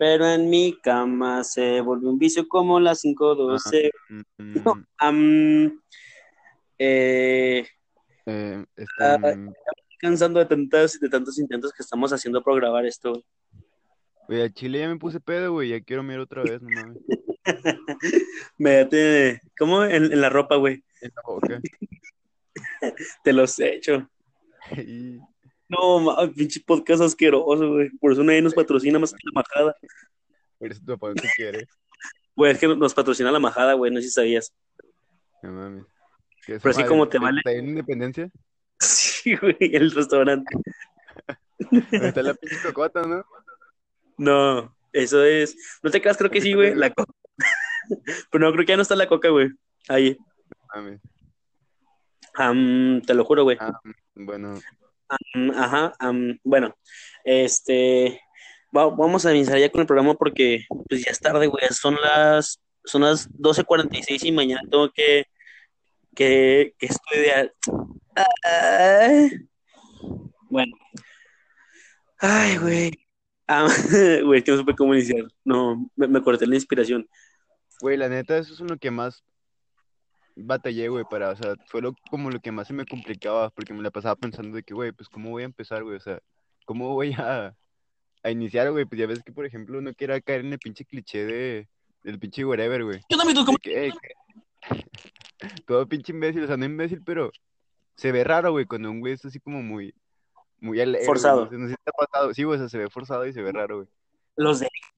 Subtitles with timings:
[0.00, 3.90] pero en mi cama se volvió un vicio como las 5.12.
[4.08, 4.82] Mm, No,
[6.78, 7.66] eh,
[8.24, 8.64] eh,
[8.98, 9.50] mm,
[9.98, 13.22] cansando de tantos, de tantos intentos que estamos haciendo por grabar esto.
[14.26, 16.96] güey, a Chile ya me puse pedo, güey, ya quiero mirar otra vez, no mames.
[18.56, 19.84] Métete, ¿cómo?
[19.84, 20.82] En, en la ropa, güey.
[21.02, 21.60] En la boca.
[23.22, 24.08] Te los he hecho.
[24.78, 25.20] Y-
[25.70, 27.90] No, ma, pinche podcast asqueroso, güey.
[27.90, 29.76] Por eso nadie nos patrocina más que la majada.
[30.58, 31.68] Pero si tu papá no te quiere.
[32.34, 33.92] Güey, es que nos patrocina la majada, güey.
[33.92, 34.52] No sé si sabías.
[35.44, 35.84] No mames.
[36.44, 37.38] ¿Qué es Pero así como te vale.
[37.38, 38.30] ¿Está en Independencia?
[38.80, 40.52] Sí, güey, el restaurante.
[41.92, 43.24] Está la pinche cocota, ¿no?
[44.16, 45.56] No, eso es.
[45.82, 46.74] No te creas, creo que sí, güey.
[46.74, 47.12] La coca.
[48.30, 49.50] Pero no, creo que ya no está la coca, güey.
[49.88, 50.16] Ahí.
[50.74, 51.00] Mames.
[52.34, 53.56] Am, te lo juro, güey.
[53.60, 53.78] Ah,
[54.14, 54.58] bueno,
[55.56, 56.74] Ajá, am, bueno,
[57.24, 58.20] este,
[58.76, 61.96] va- vamos a iniciar ya con el programa porque pues ya es tarde, güey, son
[62.02, 65.24] las, son las 12.46 y mañana tengo que,
[66.14, 67.52] que, que estudiar.
[70.48, 70.76] Bueno,
[72.18, 72.90] ay, güey,
[74.24, 77.08] güey, que no supe cómo iniciar, no, me, me corté la inspiración.
[77.80, 79.24] güey, la neta, eso es lo que más
[80.36, 83.72] batallé, güey, para, o sea, fue lo, como lo que más se me complicaba, porque
[83.72, 85.96] me la pasaba pensando de que, güey, pues, ¿cómo voy a empezar, güey?
[85.96, 86.20] O sea,
[86.64, 87.54] ¿cómo voy a,
[88.22, 88.84] a iniciar, güey?
[88.84, 91.68] Pues ya ves que, por ejemplo, uno quiera caer en el pinche cliché de,
[92.02, 93.00] del pinche whatever, güey.
[93.08, 94.84] Yo también, que, "Ey, que-".
[95.66, 97.30] todo pinche imbécil, o sea, no imbécil, pero
[97.96, 99.94] se ve raro, güey, cuando un güey es así como muy,
[100.60, 101.44] muy alegre, güey, Forzado.
[101.44, 103.26] No sé, no sé si te ha pasado, sí, güey, o sea, se ve forzado
[103.26, 103.88] y se ve raro, güey.
[104.36, 104.89] Los de los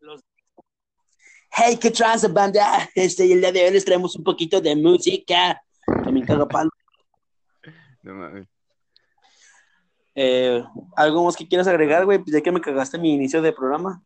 [1.55, 2.89] Hey, qué tranza, banda.
[2.95, 5.63] Este, el día de hoy les traemos un poquito de música.
[6.03, 6.71] Que me caga palo.
[8.03, 8.49] No mames.
[10.15, 10.65] Eh,
[10.97, 12.19] ¿algo más que quieras agregar, güey?
[12.19, 14.03] Pues ya que me cagaste mi inicio de programa.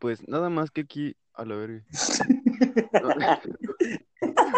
[0.00, 1.84] Pues nada más que aquí, a la verga.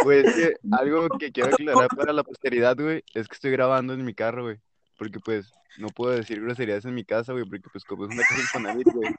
[0.05, 3.93] Pues es que algo que quiero aclarar para la posteridad, güey, es que estoy grabando
[3.95, 4.61] en mi carro, güey.
[4.97, 8.23] Porque pues no puedo decir groserías en mi casa, güey, porque pues como es una
[8.23, 9.13] casa Infonavit, güey.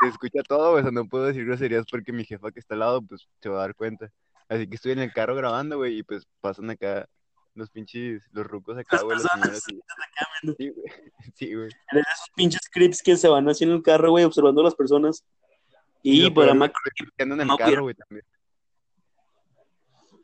[0.00, 2.74] Se escucha todo, güey, o sea, no puedo decir groserías porque mi jefa que está
[2.74, 4.10] al lado, pues se va a dar cuenta.
[4.48, 7.08] Así que estoy en el carro grabando, güey, y pues pasan acá
[7.54, 10.84] los pinches, los rucos acá, güey, y- Sí, güey.
[11.34, 11.68] Sí, güey.
[11.68, 15.24] Esos pinches clips que se van así en el carro, güey, observando a las personas.
[16.02, 16.32] Y es
[17.16, 18.26] que ando en el carro, güey, también.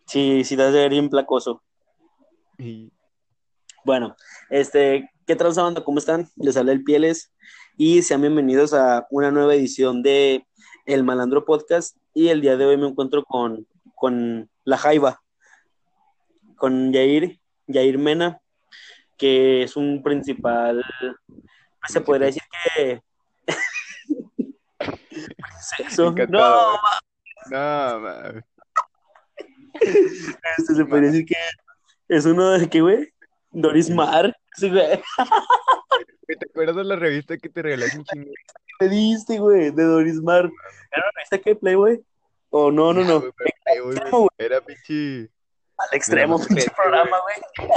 [0.07, 1.63] sí, sí, de ver bien placoso.
[2.59, 2.93] Y
[3.85, 4.15] Bueno,
[4.51, 5.83] este, ¿qué tranza, banda?
[5.83, 6.29] ¿Cómo están?
[6.37, 7.33] Les habla el Pieles
[7.77, 10.47] y sean bienvenidos a una nueva edición de
[10.87, 11.97] El Malandro Podcast.
[12.15, 15.23] Y el día de hoy me encuentro con, con La Jaiba,
[16.57, 18.41] con Yair, Yair Mena,
[19.17, 20.85] que es un principal,
[21.89, 22.43] se podría decir
[22.75, 23.03] que...
[25.61, 26.15] Sexo.
[26.29, 26.77] No,
[27.51, 28.43] no,
[29.81, 31.37] este, se podría decir que
[32.09, 33.13] es uno de que, güey,
[33.51, 34.37] Doris Mar.
[34.57, 35.01] Sí, güey.
[36.27, 38.31] Güey, ¿Te acuerdas de la revista que te regalaste un chingo?
[38.81, 40.51] me diste, güey, de Doris Mar.
[40.91, 42.03] ¿Era una revista que Playboy?
[42.51, 43.23] O no, no, no.
[43.67, 45.31] Extremo, güey, Era pinche.
[45.77, 47.71] Al extremo, más pinche programa, güey.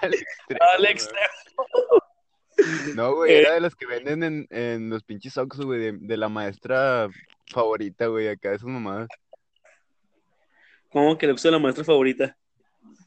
[0.00, 0.60] Al extremo.
[0.72, 0.92] Al güey.
[0.92, 1.28] extremo.
[2.94, 6.16] No, güey, era de las que venden en, en los pinches Oxxo, güey, de, de
[6.16, 7.08] la maestra
[7.46, 9.08] favorita, güey, acá, esas mamadas.
[10.90, 12.36] ¿Cómo que le gusta la maestra favorita?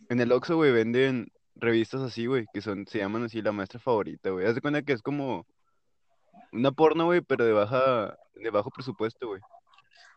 [0.07, 3.79] En el Oxxo, güey, venden revistas así, güey, que son, se llaman así la maestra
[3.79, 4.45] favorita, güey.
[4.45, 5.45] Haz de cuenta que es como
[6.51, 9.41] una porno, güey, pero de baja, de bajo presupuesto, güey.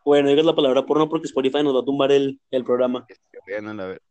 [0.03, 3.07] Bueno, digas la palabra porno porque Spotify nos va a tumbar el, el programa.
[3.47, 4.01] La ver.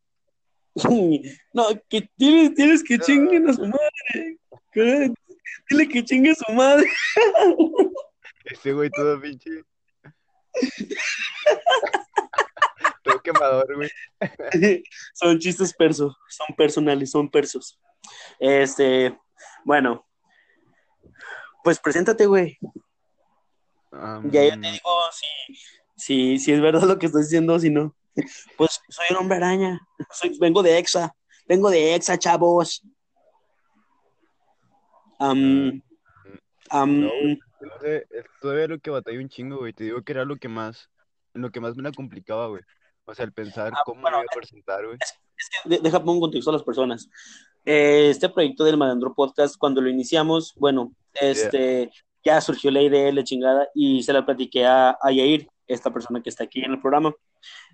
[1.53, 4.39] No, que tienes, tienes que chinguen a su madre.
[5.71, 6.87] Dile que chingue a su madre.
[8.45, 9.63] Ese güey todo pinche.
[13.25, 13.91] quemador, güey.
[15.15, 17.81] son chistes persos, son personales, son persos.
[18.39, 19.19] Este,
[19.65, 20.07] bueno,
[21.65, 22.59] pues preséntate, güey.
[23.91, 25.57] Am, Ya yo te digo si,
[25.97, 27.97] si, si es verdad lo que estás diciendo o si no.
[28.57, 29.81] Pues soy un hombre araña.
[30.13, 31.13] Soy- vengo de Exa.
[31.49, 32.83] Vengo de Exa, chavos.
[35.19, 35.83] Am,
[36.71, 37.09] am, No,
[37.61, 38.07] No sé,
[38.41, 39.73] todavía lo que batallé un chingo, güey.
[39.73, 40.91] Te digo que era lo que más,
[41.33, 42.63] lo que más me la complicaba, güey.
[43.07, 44.97] O sea, el pensar Ah, cómo bueno, iba a presentar, güey.
[45.01, 47.09] es que de- deja pongo en contexto a las personas.
[47.65, 51.91] Eh, este proyecto del Malandro Podcast, cuando lo iniciamos, bueno, este,
[52.25, 55.93] ya surgió la idea de la chingada y se la platiqué a, a Yair, esta
[55.93, 57.15] persona que está aquí en el programa.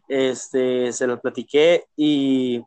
[0.09, 2.61] Este, se la platiqué y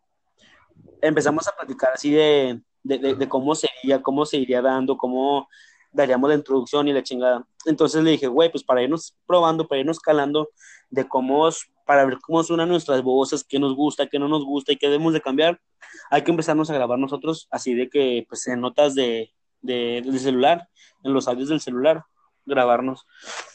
[1.01, 5.47] empezamos a platicar así de, de, de- de cómo sería, cómo se iría dando, cómo
[5.93, 7.45] daríamos la introducción y la chingada.
[7.65, 10.49] Entonces le dije, güey, pues para irnos probando, para irnos calando
[10.89, 11.47] de cómo,
[11.85, 14.87] para ver cómo suenan nuestras voces, qué nos gusta, qué no nos gusta y qué
[14.87, 15.61] debemos de cambiar,
[16.09, 19.31] hay que empezarnos a grabar nosotros así de que, pues en notas de,
[19.61, 20.67] de, celular,
[21.03, 22.03] en los audios del celular,
[22.45, 23.05] grabarnos.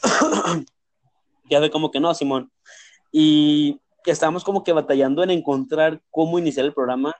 [1.49, 2.51] ya ve como que no, Simón.
[3.11, 7.15] Y estábamos como que batallando en encontrar cómo iniciar el programa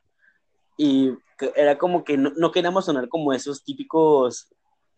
[0.78, 1.12] y
[1.56, 4.48] era como que no, queríamos sonar como esos típicos,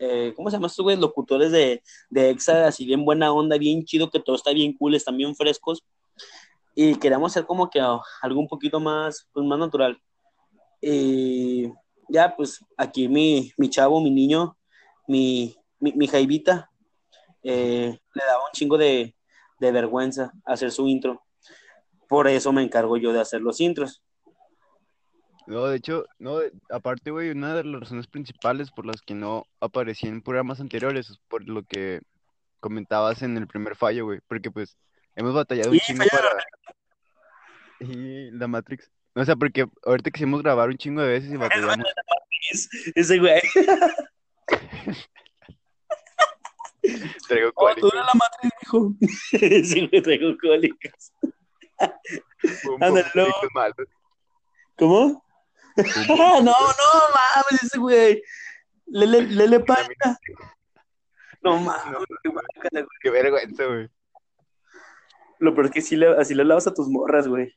[0.03, 0.97] eh, ¿cómo se llama estos?
[0.97, 4.95] Locutores de, de EXA, así bien buena onda, bien chido, que todo está bien cool,
[4.95, 5.83] están bien frescos.
[6.73, 10.01] Y queríamos hacer como que algo un poquito más, pues, más natural.
[10.81, 11.71] Y
[12.09, 14.57] ya, pues aquí mi, mi chavo, mi niño,
[15.07, 16.71] mi, mi, jaivita,
[17.43, 19.15] eh, le daba un chingo de,
[19.59, 21.21] de vergüenza hacer su intro.
[22.09, 24.01] Por eso me encargo yo de hacer los intros.
[25.51, 26.39] No, de hecho, no,
[26.69, 31.09] aparte, güey, una de las razones principales por las que no aparecí en programas anteriores
[31.09, 31.99] es por lo que
[32.61, 34.77] comentabas en el primer fallo, güey, porque pues
[35.13, 36.29] hemos batallado un chingo para...
[37.81, 38.89] Y la Matrix.
[39.13, 41.85] O sea, porque ahorita quisimos grabar un chingo de veces y batallamos.
[42.95, 43.41] Ese güey.
[47.27, 47.93] traigo oh, cólicos.
[47.93, 48.95] la Matrix, hijo.
[49.33, 51.11] Ese güey traigo cólicos.
[52.79, 53.05] Ándale,
[54.77, 55.21] ¿Cómo?
[56.07, 56.53] no, no
[57.15, 58.21] mames, ese güey.
[58.87, 60.17] Lele, lele paca.
[61.41, 62.07] No mames,
[63.01, 63.89] qué, vergüenza, güey.
[65.39, 67.53] Lo peor es que sí le, así le lavas a tus morras, güey.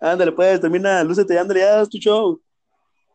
[0.00, 2.40] ándale, pues, termina, lúcete, ándale, ya, es tu show.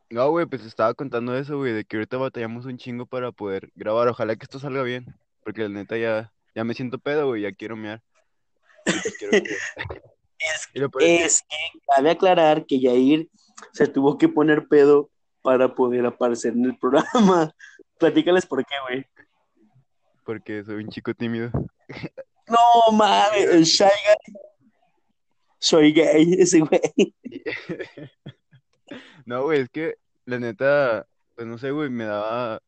[0.09, 3.71] No, güey, pues estaba contando eso, güey, de que ahorita batallamos un chingo para poder
[3.75, 4.09] grabar.
[4.09, 5.05] Ojalá que esto salga bien,
[5.45, 8.01] porque la neta ya, ya me siento pedo, güey, ya quiero mear.
[8.83, 9.55] Pues quiero que...
[10.99, 13.29] Es, que cabe aclarar que Yair
[13.73, 15.09] se tuvo que poner pedo
[15.41, 17.53] para poder aparecer en el programa.
[17.99, 19.05] Platícales por qué, güey.
[20.25, 21.51] Porque soy un chico tímido.
[22.47, 24.35] No mames, shy guy.
[25.59, 26.81] Soy gay, ese güey.
[29.25, 29.95] No, güey, es que
[30.25, 32.61] la neta, pues no sé, güey, me daba.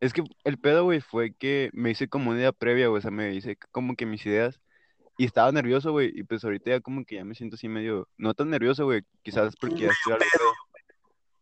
[0.00, 3.02] Es que el pedo, güey, fue que me hice como una idea previa, güey, o
[3.02, 4.58] sea, me hice como que mis ideas
[5.18, 6.12] y estaba nervioso, güey.
[6.14, 8.08] Y pues ahorita ya como que ya me siento así medio.
[8.16, 9.02] No tan nervioso, güey.
[9.22, 10.52] Quizás porque ya estoy algo.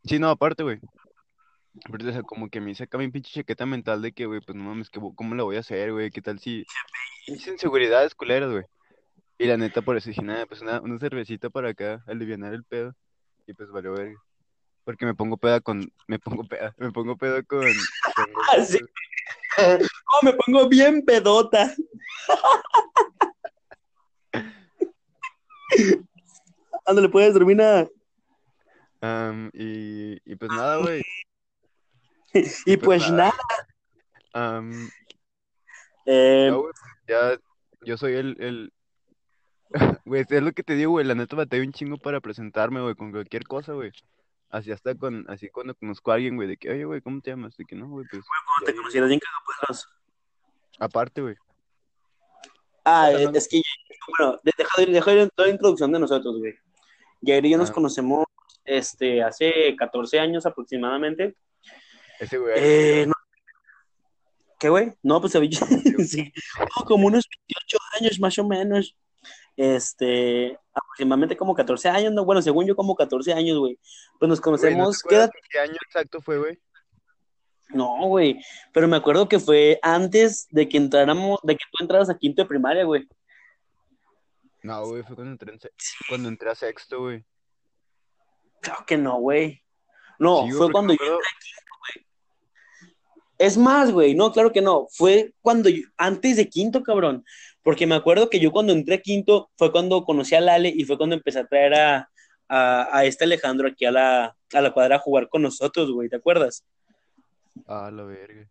[0.02, 0.80] Sí, no, aparte, güey.
[1.92, 4.40] Pero, o sea, como que me hice acá mi pinche chaqueta mental de que, güey,
[4.40, 6.10] pues no mames, que, ¿cómo lo voy a hacer, güey?
[6.10, 6.64] ¿Qué tal si.
[7.26, 8.64] Hice inseguridades culeras, güey.
[9.36, 12.64] Y la neta, por eso dije, nada, pues una, una cervecita para acá, aliviar el
[12.64, 12.94] pedo.
[13.46, 14.14] Y pues valió ver.
[14.84, 15.92] Porque me pongo peda con.
[16.06, 16.74] Me pongo peda.
[16.78, 17.60] Me pongo pedo con.
[17.60, 18.26] con...
[19.58, 21.74] oh, me pongo bien pedota.
[26.86, 27.88] Ándale, puedes, termina.
[29.02, 31.02] Um, y, y, pues nada, güey.
[32.32, 33.32] y, pues, pues nada.
[34.34, 34.88] Um,
[36.06, 36.52] eh...
[37.08, 37.38] ya,
[37.82, 38.72] yo soy el, el...
[40.04, 42.94] Güey, es lo que te digo, güey, la neta batallé un chingo para presentarme, güey,
[42.94, 43.90] con cualquier cosa, güey.
[44.48, 47.30] Así hasta con, así cuando conozco a alguien, güey, de que, oye, güey, ¿cómo te
[47.30, 47.56] llamas?
[47.56, 48.22] De que no, güey, pues.
[48.22, 49.20] Güey, te conocieras bien
[49.66, 49.88] pues.
[50.78, 51.36] Aparte, güey.
[52.88, 53.60] Ah, es que,
[54.16, 56.54] bueno, deja, deja toda la introducción de nosotros, güey.
[57.20, 57.72] Jair y yo nos ah.
[57.72, 58.24] conocemos
[58.64, 61.34] este, hace 14 años aproximadamente.
[62.20, 62.54] Ese güey.
[62.56, 63.06] Eh,
[64.60, 64.94] ¿Qué, güey?
[65.02, 65.32] No, pues
[66.08, 66.32] sí,
[66.86, 68.96] como unos 28 años más o menos.
[69.56, 73.80] Este, aproximadamente como 14 años, no, bueno, según yo como 14 años, güey.
[74.20, 75.02] Pues nos conocemos.
[75.02, 76.58] ¿Qué año exacto fue, güey?
[77.70, 78.40] No, güey,
[78.72, 82.42] pero me acuerdo que fue antes de que entráramos, de que tú entraras a quinto
[82.42, 83.08] de primaria, güey.
[84.62, 85.58] No, güey, fue cuando entré,
[86.08, 87.24] cuando entré a sexto, güey.
[88.60, 89.62] Claro que no, güey.
[90.18, 92.06] No, fue cuando yo entré a quinto, güey.
[93.38, 94.86] Es más, güey, no, claro que no.
[94.90, 97.24] Fue cuando yo, antes de quinto, cabrón.
[97.62, 100.84] Porque me acuerdo que yo cuando entré a quinto fue cuando conocí a Lale y
[100.84, 102.10] fue cuando empecé a traer a,
[102.48, 106.08] a, a este Alejandro aquí a la, a la cuadra a jugar con nosotros, güey,
[106.08, 106.64] ¿te acuerdas?
[107.66, 108.48] Ah, la verga.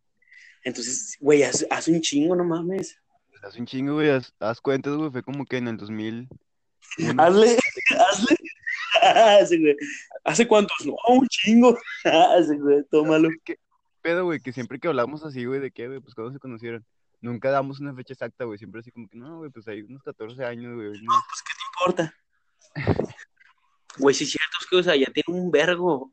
[0.64, 2.98] Entonces, güey, hace, un chingo, no mames.
[3.44, 6.28] Hace un chingo, güey, haz, haz cuentas, güey, fue como que en el 2000.
[7.18, 7.58] Hazle,
[8.00, 8.36] hazle.
[9.02, 9.76] Hace, güey.
[10.24, 10.86] ¿Hace cuántos?
[10.86, 11.78] No, un chingo.
[12.04, 13.30] Hace, güey, tómalo.
[13.44, 13.58] ¿Qué
[14.02, 14.40] pedo, güey?
[14.40, 16.86] Que siempre que hablamos así, güey, de qué, güey, pues cuando se conocieron.
[17.22, 18.58] Nunca damos una fecha exacta, güey.
[18.58, 20.90] Siempre así como que, no, güey, pues hay unos 14 años, güey.
[21.02, 22.14] No, pues, ¿qué te importa?
[23.98, 26.12] Güey, si es cierto, es que, o sea, ya tiene un vergo.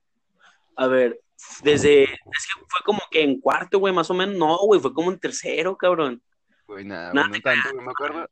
[0.76, 1.20] A ver,
[1.62, 4.36] desde, es que fue como que en cuarto, güey, más o menos.
[4.36, 6.22] No, güey, fue como en tercero, cabrón.
[6.66, 8.28] Güey, nada, no tanto, güey, me acuerdo.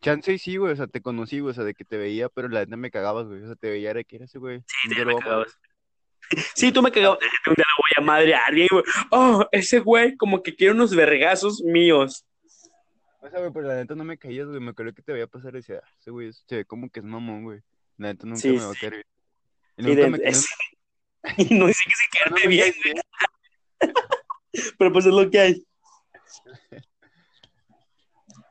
[0.00, 2.48] Chance sí, güey, o sea, te conocí, güey, o sea, de que te veía, pero
[2.48, 4.60] la neta me cagabas, güey, o sea, te veía de que era ese, güey.
[4.66, 5.58] Sí, te me cagabas.
[6.54, 7.18] Sí, tú me cagabas.
[7.46, 7.64] Lo voy
[7.96, 8.82] a madrear, bien, güey.
[9.10, 12.24] Oh, ese güey como que quiere unos vergazos míos.
[13.20, 14.58] O sea, güey, pero la neta no me caías, güey.
[14.60, 17.00] Me acuerdo que te veía pasar y decía, "Ah, ese güey se ve como que
[17.00, 17.60] es mamón, güey.
[17.98, 18.80] La neta nunca Sí, me va a sí.
[18.80, 19.06] caer.
[19.76, 20.48] Y Y, nunca de- me es-
[21.38, 22.74] y no dice que se no quedarte me bien,
[24.78, 25.66] pero pues es lo que hay.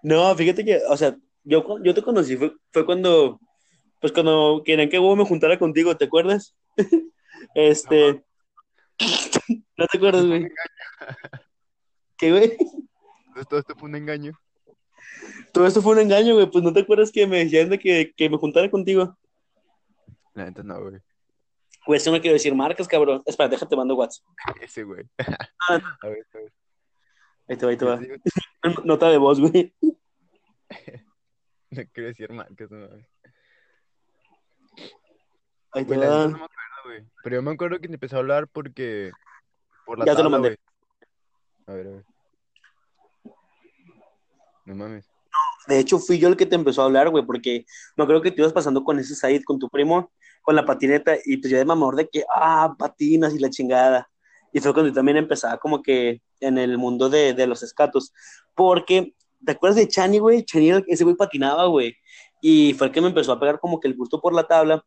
[0.03, 3.39] No, fíjate que, o sea, yo, yo te conocí, fue, fue cuando,
[3.99, 6.55] pues cuando querían que huevo me juntara contigo, ¿te acuerdas?
[7.55, 8.23] Este,
[9.75, 10.47] no te acuerdas, güey.
[12.17, 12.55] ¿Qué, güey?
[13.49, 14.39] Todo esto fue un engaño.
[15.51, 18.13] Todo esto fue un engaño, güey, pues no te acuerdas que me decían de que,
[18.15, 19.17] que me juntara contigo.
[20.35, 21.01] La neta no, güey.
[21.85, 23.23] Güey, eso no quiero decir marcas, cabrón.
[23.25, 24.25] Espera, déjate, mando WhatsApp.
[24.61, 25.05] Ese güey.
[25.69, 25.79] Ah.
[26.01, 26.53] A ver, a ver.
[27.47, 27.99] Ahí te va, ahí te va.
[28.85, 29.73] Nota de voz, güey.
[31.69, 33.05] No quiero decir marcas, no mames.
[35.73, 36.25] Ahí te Güey, la neta va.
[36.27, 37.03] no me acuerdo, güey.
[37.23, 39.11] Pero yo me acuerdo que te empecé a hablar porque...
[39.85, 40.49] Por la Ya te lo mandé.
[40.49, 40.59] güey.
[41.67, 42.05] A ver, a ver.
[44.65, 45.09] No mames.
[45.67, 48.31] De hecho, fui yo el que te empezó a hablar, güey, porque me acuerdo que
[48.31, 51.57] te ibas pasando con ese Said, con tu primo, con la patineta, y pues yo
[51.57, 54.09] de mamador de que, ah, patinas y la chingada.
[54.51, 58.13] Y fue cuando yo también empezaba como que en el mundo de, de los escatos.
[58.55, 60.43] Porque, ¿te acuerdas de Chani, güey?
[60.43, 61.95] Chani, ese güey patinaba, güey.
[62.41, 64.83] Y fue el que me empezó a pegar como que el gusto por la tabla.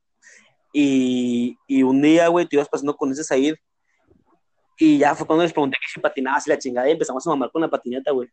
[0.72, 3.54] Y, y un día, güey, te ibas pasando con ese Said.
[4.76, 7.30] Y ya fue cuando les pregunté que si patinabas y la chingada, y empezamos a
[7.30, 8.28] mamar con la patineta, güey.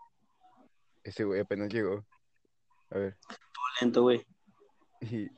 [1.04, 2.04] Ese güey apenas llegó.
[2.90, 3.18] A ver.
[3.80, 4.26] Lento, güey.
[5.02, 5.30] Y...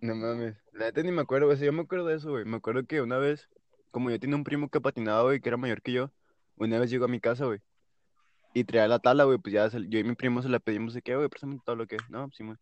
[0.00, 0.56] No mames.
[0.72, 1.56] La neta ni me acuerdo, güey.
[1.56, 2.44] O sea, yo me acuerdo de eso, güey.
[2.44, 3.48] Me acuerdo que una vez,
[3.90, 6.10] como yo tenía un primo que patinaba, güey, que era mayor que yo,
[6.56, 7.60] una vez llegó a mi casa, güey.
[8.54, 10.94] Y traía la tabla, güey, pues ya se- yo y mi primo se la pedimos
[10.94, 12.58] de que, güey, préstame todo lo que, no, pues, Simón.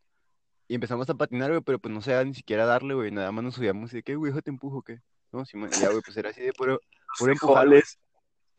[0.66, 3.44] Y empezamos a patinar, güey, pero pues no sabía ni siquiera darle, güey, nada más
[3.44, 5.00] nos subíamos y de que, güey, hijo, te empujo, ¿qué?
[5.30, 6.80] No, y ya, güey, pues era así de puro,
[7.18, 7.82] puro empujar, güey.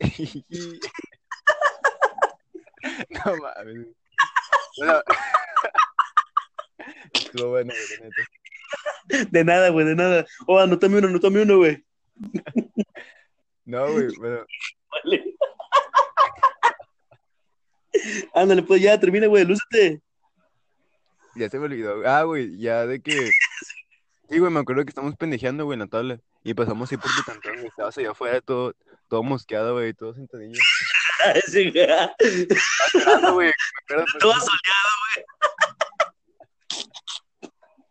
[3.24, 3.74] No mames.
[3.74, 3.96] güey.
[4.78, 5.00] Bueno,
[7.14, 8.22] estuvo bueno, güey, la neta.
[9.30, 10.26] De nada, güey, de nada.
[10.46, 11.84] Oh, anótame uno, anótame uno, güey.
[13.64, 14.44] No, güey, bueno,
[14.90, 15.36] Vale.
[18.34, 20.00] Ándale, pues ya, termina, güey, lúcete.
[21.34, 22.02] ya se me olvidó.
[22.06, 23.30] Ah, güey, ya de que.
[24.28, 26.18] Sí, güey, me acuerdo que estamos pendejeando, güey, en la tabla.
[26.42, 27.68] Y pasamos ahí por tu cantón, güey.
[27.68, 28.74] Estabas allá afuera todo,
[29.08, 30.60] todo mosqueado, güey, todo sentadillo.
[31.46, 31.90] Sí, güey.
[31.90, 33.52] Acuerdo, pues,
[34.18, 35.24] Todo soleado, güey.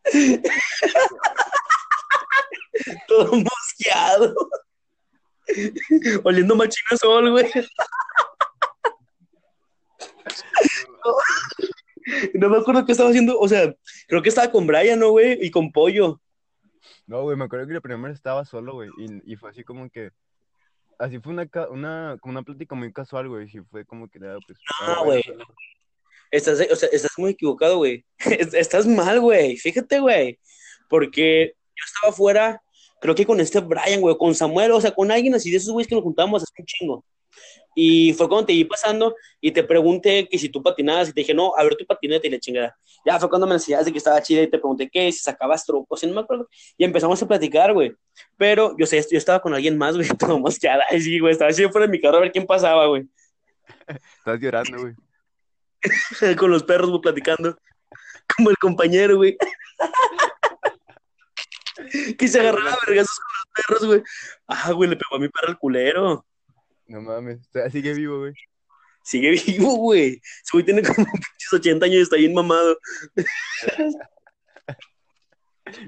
[3.07, 4.35] Todo mosqueado.
[6.23, 7.49] Oliendo machina sol, güey.
[12.35, 13.39] No me acuerdo qué estaba haciendo.
[13.39, 13.73] O sea,
[14.07, 15.43] creo que estaba con Brian, ¿no, güey?
[15.43, 16.21] Y con Pollo.
[17.07, 18.89] No, güey, me acuerdo que la primera estaba solo, güey.
[18.97, 20.11] Y, y fue así como que.
[20.97, 23.49] Así fue una, una, como una plática muy casual, güey.
[23.51, 24.59] Y fue como que, pues.
[24.87, 25.23] No, ah, güey.
[26.31, 28.05] Estás, o sea, estás muy equivocado, güey.
[28.39, 29.57] Es- Estás mal, güey.
[29.57, 30.39] Fíjate, güey.
[30.89, 32.61] Porque yo estaba afuera,
[33.01, 35.71] creo que con este Brian, güey, con Samuel, o sea, con alguien así de esos
[35.71, 37.05] güeyes que nos juntamos hace un chingo.
[37.77, 41.19] Y fue cuando te iba pasando y te pregunté que si tú patinabas y te
[41.19, 42.77] dije, no, a ver tu patineta y la chingada.
[43.05, 46.01] Ya fue cuando me enseñaste que estaba chida y te pregunté que si sacabas trucos,
[46.01, 46.47] y no me acuerdo.
[46.77, 47.93] Y empezamos a platicar, güey.
[48.37, 50.85] Pero yo sé, yo estaba con alguien más, güey, todo mosqueada.
[50.91, 53.03] Sí, güey, estaba así fuera de mi carro a ver quién pasaba, güey.
[54.19, 54.93] Estás llorando, güey.
[56.37, 57.57] con los perros, güey, platicando.
[58.35, 59.37] Como el compañero, güey.
[62.17, 64.03] que se agarraba a vergazos con los perros, güey.
[64.47, 66.25] Ah, güey, le pegó a mi perro el culero.
[66.87, 67.39] No mames.
[67.71, 68.33] Sigue vivo, güey.
[69.03, 70.21] Sigue vivo, güey.
[70.23, 72.77] Ese güey tiene como pinches 80 años y está bien mamado.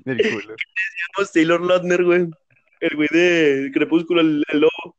[0.05, 0.55] Del culo.
[1.15, 2.27] Como Taylor Lautner, güey.
[2.79, 4.97] El güey de Crepúsculo, el, el lobo.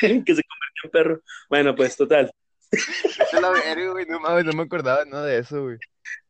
[0.00, 1.22] que se convirtió en perro.
[1.48, 2.30] Bueno, pues, total.
[2.70, 4.06] Vete a la verga, güey.
[4.06, 5.78] No mames, no me acordaba nada de eso, güey.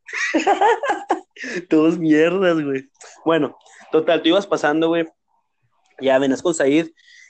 [1.69, 2.91] Todos mierdas, güey.
[3.25, 3.57] Bueno,
[3.93, 5.07] total, tú ibas pasando, güey.
[6.01, 6.89] Ya venías con Said.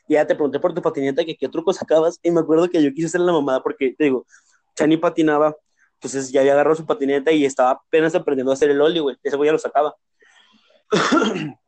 [0.09, 2.19] Ya te pregunté por tu patineta que qué truco sacabas.
[2.23, 4.27] Y me acuerdo que yo quise hacer la mamada porque, te digo,
[4.75, 5.55] Chani patinaba.
[5.95, 9.17] Entonces ya había agarrado su patineta y estaba apenas aprendiendo a hacer el ollie, güey.
[9.23, 9.97] Ese güey ya lo sacaba.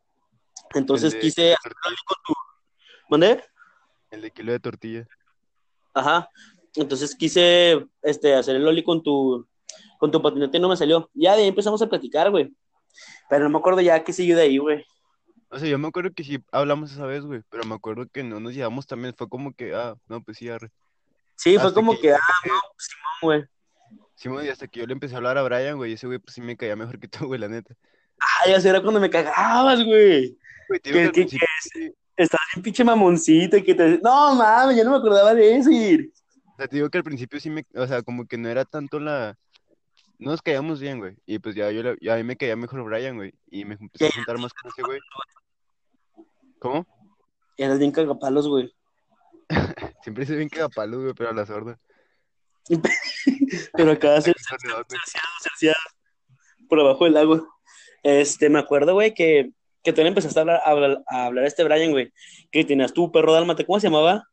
[0.74, 2.34] Entonces El quise hacer el ollie con tu.
[3.08, 3.44] ¿Mandé?
[4.10, 5.08] El de kilo de tortilla.
[5.92, 6.28] Ajá.
[6.76, 9.46] Entonces quise este, hacer el ollie con tu,
[9.98, 11.10] con tu patineta y no me salió.
[11.14, 12.54] Ya de ahí empezamos a platicar, güey.
[13.28, 14.84] Pero no me acuerdo ya qué siguió de ahí, güey.
[15.50, 17.40] O sea, yo me acuerdo que sí hablamos esa vez, güey.
[17.50, 19.14] Pero me acuerdo que no nos llevamos también.
[19.16, 20.70] Fue como que, ah, no, pues sí, arre.
[21.36, 23.44] Sí, fue como que- que, ah, no, Simón, güey.
[24.22, 25.94] Güey, y hasta que yo le empecé a hablar a Brian, güey.
[25.94, 27.74] Ese güey, pues sí me caía mejor que tú, güey, la neta.
[28.20, 30.38] Ah, ya será cuando me cagabas, güey.
[30.68, 33.74] Güey, te digo ¿Qué- que al qué- principio sí- Estaba bien pinche mamoncito y que
[33.74, 33.98] te...
[34.02, 35.70] No, mames, ya no me acordaba de eso.
[35.70, 36.12] Y...
[36.60, 39.00] Sea, te digo que al principio sí me, o sea, como que no era tanto
[39.00, 39.38] la,
[40.18, 42.84] no nos caíamos bien, güey, y pues ya yo, ya a mí me caía mejor
[42.84, 45.00] Brian, güey, y me empecé a juntar más con ese güey.
[46.58, 46.86] ¿Cómo?
[47.56, 48.70] Eras bien cagapalos, güey.
[50.02, 51.80] Siempre se bien cagapalos, güey, pero a la sorda.
[53.72, 54.34] Pero acá se
[55.40, 55.76] cerciado
[56.68, 57.48] por abajo del lago.
[58.02, 59.50] Este, me acuerdo, güey, que,
[59.82, 62.12] que tú le empezaste a hablar, a hablar, a hablar a este Brian, güey,
[62.50, 64.28] que tenías tu perro dálmata, ¿cómo se llamaba?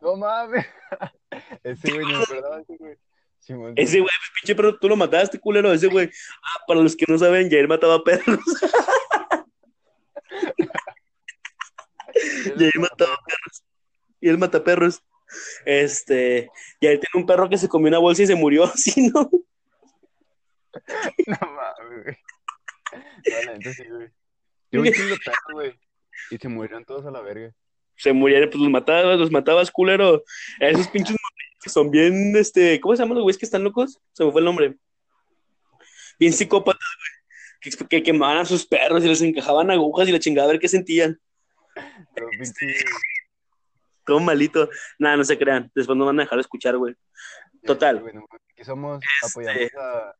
[0.00, 0.66] No mames.
[1.62, 2.96] Ese güey, no de ese güey.
[3.40, 6.10] Simón, Ese güey, pinche perro, tú lo mataste, culero, ese güey.
[6.42, 8.40] Ah, para los que no saben, Jair mataba perros.
[12.58, 13.64] Jair mataba perros.
[14.20, 15.02] Y él mata perros.
[15.64, 16.50] Este,
[16.80, 19.30] Jair tiene un perro que se comió una bolsa y se murió, ¿sí, no?
[21.26, 22.16] No mames, güey.
[23.24, 24.08] La neta sí, güey.
[24.70, 25.16] Yo un chingo
[25.52, 25.78] güey.
[26.30, 27.54] Y se murieron todos a la verga.
[27.98, 30.22] Se murieron, pues los matabas, los matabas, culero.
[30.60, 31.16] Esos pinches
[31.62, 34.00] que son bien, este, ¿cómo se llaman los güeyes que están locos?
[34.12, 34.76] Se me fue el nombre.
[36.18, 37.18] Bien psicópatas, güey.
[37.60, 40.60] Que, que quemaban a sus perros y les encajaban agujas y la chingada a ver
[40.60, 41.20] qué sentían.
[42.14, 42.66] Pero pinche.
[44.06, 44.70] Todo malito.
[44.98, 45.70] Nada, no se crean.
[45.74, 46.94] Después no van a dejar de escuchar, güey.
[47.64, 48.00] Total.
[48.00, 48.46] Güey, no mames.
[48.52, 50.14] Aquí somos, apoyamos a.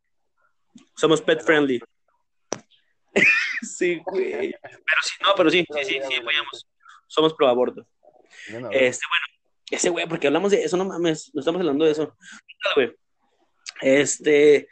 [0.96, 1.80] Somos pet friendly.
[3.62, 4.54] sí, güey.
[4.60, 6.66] Pero sí, no, pero sí, sí, sí, sí, apoyamos.
[7.08, 7.86] Somos pro aborto.
[8.50, 8.68] Bueno.
[8.70, 9.26] Este, bueno,
[9.70, 12.14] ese güey, porque hablamos de eso, no mames, no estamos hablando de eso.
[13.80, 14.68] Este,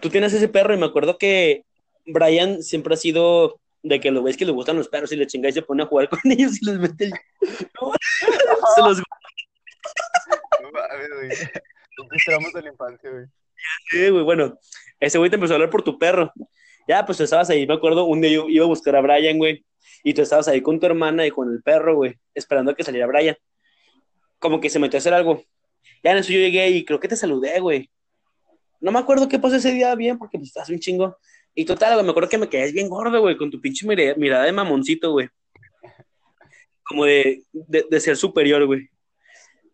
[0.00, 1.64] tú tienes ese perro y me acuerdo que
[2.06, 5.26] Brian siempre ha sido de que los güeyes que le gustan los perros y le
[5.26, 7.12] chinga y se pone a jugar con ellos y les mete el...
[7.80, 7.92] No,
[8.74, 9.02] se los
[12.52, 13.26] de la infancia, güey.
[13.90, 14.58] Sí, güey, bueno,
[14.98, 16.32] ese güey te empezó a hablar por tu perro.
[16.88, 19.38] Ya, pues tú estabas ahí, me acuerdo, un día yo iba a buscar a Brian,
[19.38, 19.64] güey,
[20.02, 22.84] y tú estabas ahí con tu hermana y con el perro, güey, esperando a que
[22.84, 23.36] saliera Brian.
[24.38, 25.44] Como que se metió a hacer algo.
[26.02, 27.90] Ya en eso yo llegué y creo que te saludé, güey.
[28.80, 31.16] No me acuerdo qué pasó ese día bien, porque pues estás un chingo.
[31.54, 34.14] Y total, güey, me acuerdo que me quedé bien gordo, güey, con tu pinche mira-
[34.16, 35.28] mirada de mamoncito, güey.
[36.82, 38.88] Como de, de, de ser superior, güey.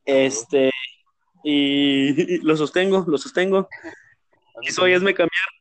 [0.04, 0.70] Este,
[1.44, 3.68] y, y lo sostengo, lo sostengo.
[4.62, 5.57] Y soy, hazme cambiar.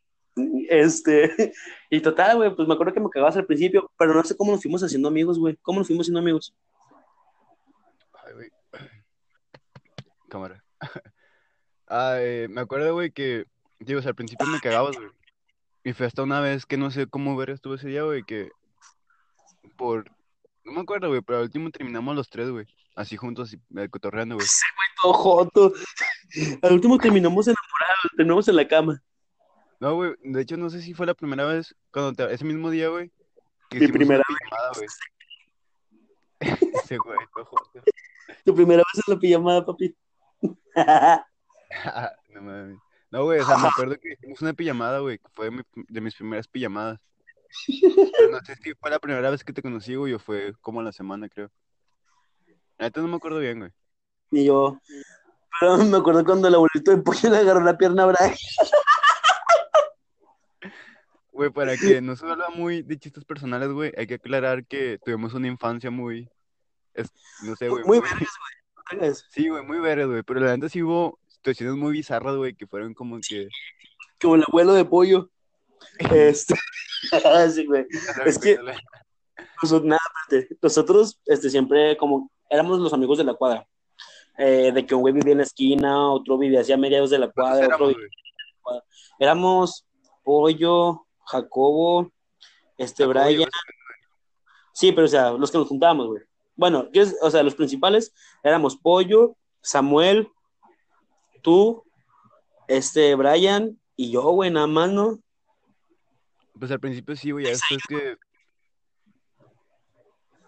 [0.70, 1.54] Este,
[1.90, 4.52] y total, güey, pues me acuerdo que me cagabas al principio, pero no sé cómo
[4.52, 5.58] nos fuimos haciendo amigos, güey.
[5.62, 6.54] ¿Cómo nos fuimos haciendo amigos?
[8.26, 8.50] Ay, güey.
[10.30, 10.64] Cámara.
[11.90, 13.46] Eh, me acuerdo, güey, que,
[13.80, 15.08] digo, o sea, al principio me cagabas, güey.
[15.86, 18.50] Y fue hasta una vez que no sé cómo ver estuvo ese día, güey, que
[19.78, 20.12] por,
[20.66, 23.88] no me acuerdo, güey, pero al último terminamos los tres, güey, así juntos, así, eh,
[23.90, 24.46] cotorreando, güey.
[25.02, 25.74] Todo joto.
[26.64, 29.02] Al último terminamos enamorados, terminamos en la cama.
[29.80, 32.70] No, güey, de hecho no sé si fue la primera vez, cuando te- ese mismo
[32.70, 33.12] día, güey,
[33.70, 34.88] que Mi hicimos primera una pijamada, güey.
[36.84, 37.58] Ese güey, joto.
[38.46, 39.96] Tu primera vez en la pijamada, papi.
[42.34, 42.78] No mames.
[43.12, 46.02] No, güey, o sea, me acuerdo que hicimos una pijamada, güey, que fue mi- de
[46.02, 47.00] mis primeras pijamadas.
[47.68, 50.82] Pero no sé si fue la primera vez que te conocí, güey, o fue como
[50.82, 51.50] la semana, creo.
[52.80, 53.72] Neta no me acuerdo bien, güey.
[54.32, 54.80] y yo,
[55.60, 58.36] pero me acuerdo cuando el abuelito de pollo le agarró la pierna a Brian.
[61.38, 64.98] Güey, para que no se vuelva muy de chistes personales, güey, hay que aclarar que
[65.06, 66.28] tuvimos una infancia muy,
[66.96, 67.12] es-
[67.44, 68.34] no sé, güey, Muy muy- vergas,
[69.00, 69.14] güey.
[69.30, 72.66] Sí, güey, muy verde, güey, pero la neta sí hubo situaciones muy bizarras, güey, que
[72.66, 73.50] fueron como que...
[74.20, 75.30] Como el abuelo de pollo.
[76.00, 76.56] Este.
[77.54, 77.86] sí, güey.
[78.26, 78.58] Es que-
[79.62, 80.58] Nosotros, nada, espérate.
[80.62, 83.68] Nosotros este, siempre como éramos los amigos de la cuadra.
[84.40, 87.30] Eh, de que un güey vivía en la esquina, otro vivía hacia mediados de la
[87.32, 88.08] ¿Cuántos cuadra, otro vivía-
[88.64, 88.80] güey?
[89.20, 89.86] éramos
[90.24, 92.12] Pollo, Jacobo,
[92.78, 93.50] este Jacobo Brian.
[94.74, 96.24] Sí, pero o sea, los que nos juntábamos, güey.
[96.56, 97.16] Bueno, ¿qué es?
[97.22, 98.14] o sea, los principales
[98.44, 100.30] éramos Pollo, Samuel,
[101.42, 101.84] tú,
[102.68, 105.20] este Brian y yo, güey, nada más, ¿no?
[106.60, 108.18] Pues al principio sí, güey, después que...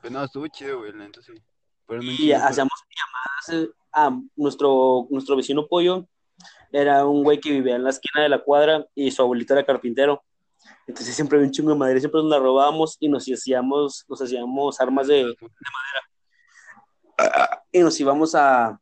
[0.02, 1.34] Pues no, estuvo chido, güey, neta sí.
[1.88, 3.68] Un Y chingo, hacíamos llamadas.
[3.70, 6.08] eh, Ah, nuestro, nuestro vecino Pollo
[6.72, 9.66] era un güey que vivía en la esquina de la cuadra y su abuelito era
[9.66, 10.24] carpintero.
[10.88, 14.22] Entonces siempre había un chingo de madera, siempre nos la robábamos y nos hacíamos, nos
[14.22, 15.36] hacíamos armas de,
[17.72, 18.80] y nos íbamos a,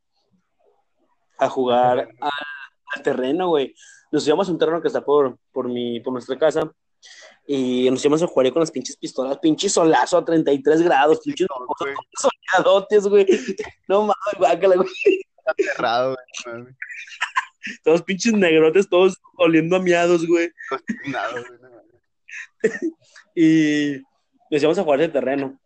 [1.38, 3.74] a jugar al, terreno, güey.
[4.10, 6.72] Nos íbamos a un terreno que está por, por, mi, por nuestra casa
[7.46, 11.46] y nos íbamos a jugar con las pinches pistolas, pinche solazo a 33 grados, pinches
[12.18, 13.26] soñadotes, güey.
[13.86, 14.88] No mames, guácala, güey.
[15.56, 16.64] cerrado, güey.
[17.82, 20.50] Todos pinches negrotes, todos oliendo a miados, güey.
[23.34, 24.02] Y
[24.50, 25.60] nos íbamos a jugar de terreno.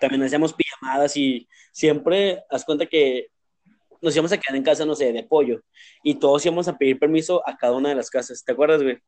[0.00, 3.28] también hacíamos pijamadas y siempre, haz cuenta que
[4.02, 5.62] nos íbamos a quedar en casa, no sé, de pollo,
[6.02, 8.98] y todos íbamos a pedir permiso a cada una de las casas, ¿te acuerdas, güey?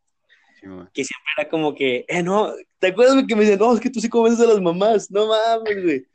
[0.61, 0.66] Sí.
[0.94, 3.81] Que siempre era como que, eh, no, ¿te acuerdas güey, que me decían, no, es
[3.81, 6.07] que tú sí convences a las mamás, no mames, güey.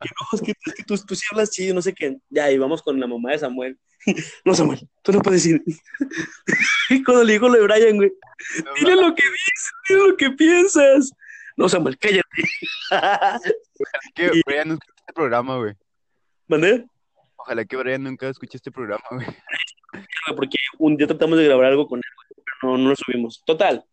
[0.00, 2.16] Que no, es que, es que tú, tú sí hablas chido, no sé qué.
[2.30, 3.78] Ya, y vamos con la mamá de Samuel.
[4.44, 5.60] No, Samuel, tú no puedes ir.
[6.90, 8.12] y cuando le dijo lo de Brian, güey,
[8.64, 11.10] No dile lo que dices, dile lo que piensas.
[11.56, 12.22] No, Samuel, cállate.
[12.90, 13.40] Ojalá
[14.14, 15.74] que Y- Brian no escuche este programa, güey.
[16.46, 16.86] ¿Mandé?
[17.36, 19.26] Ojalá que Brian nunca escuche este programa, güey.
[19.26, 22.96] güey, porque un día tratamos de grabar algo con él, güey, pero no, no lo
[22.96, 23.42] subimos.
[23.44, 23.84] Total.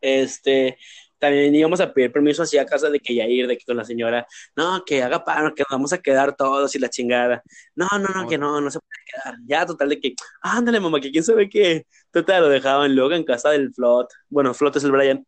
[0.00, 0.78] Este,
[1.22, 3.76] también íbamos a pedir permiso así a casa de que ya ir, de que con
[3.76, 7.40] la señora, no, que haga paro, que nos vamos a quedar todos y la chingada.
[7.76, 9.38] No, no, no, que no, no se puede quedar.
[9.46, 11.86] Ya, total, de que, ándale, mamá, que quién sabe qué.
[12.10, 14.08] Total, lo dejaban luego en casa del Flot.
[14.28, 15.24] Bueno, Flot es el Brian.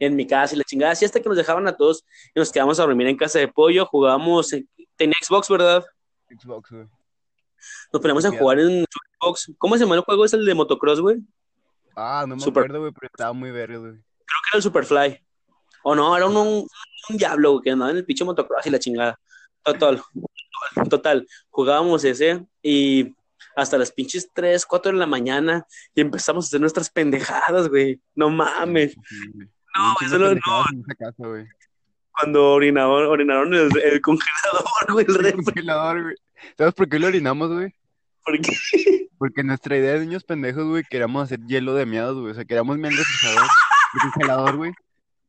[0.00, 2.50] En mi casa y la chingada, así hasta que nos dejaban a todos y nos
[2.52, 5.84] quedamos a dormir en casa de pollo, jugábamos, en- tenía Xbox, ¿verdad?
[6.28, 6.86] Xbox, güey.
[7.92, 8.84] Nos poníamos a jugar en
[9.20, 9.52] Xbox.
[9.58, 10.24] ¿Cómo se llama el juego?
[10.24, 11.16] Es el de motocross, güey.
[11.96, 13.92] Ah, no me Super- acuerdo, güey, pero estaba muy verga, güey.
[13.92, 14.00] Creo
[14.44, 15.24] que era el Superfly.
[15.90, 16.68] O no, era un, un,
[17.10, 19.18] un diablo que andaba en el pinche motocross y la chingada.
[19.62, 20.02] Total,
[20.90, 21.26] total.
[21.50, 23.14] Jugábamos ese y
[23.56, 28.00] hasta las pinches 3, 4 de la mañana y empezamos a hacer nuestras pendejadas, güey.
[28.14, 28.94] No mames.
[29.76, 30.34] No, eso no-
[31.16, 31.46] güey.
[32.12, 35.44] Cuando orinaron, orinaron el, el congelador, güey, el El refri.
[35.44, 36.14] congelador, güey.
[36.56, 37.72] ¿Sabes por qué lo orinamos, güey?
[38.24, 38.52] Porque
[39.18, 42.32] Porque nuestra idea de niños pendejos, güey, queríamos hacer hielo de miados, güey.
[42.32, 43.02] O sea, queríamos miel de
[44.02, 44.72] congelador, güey,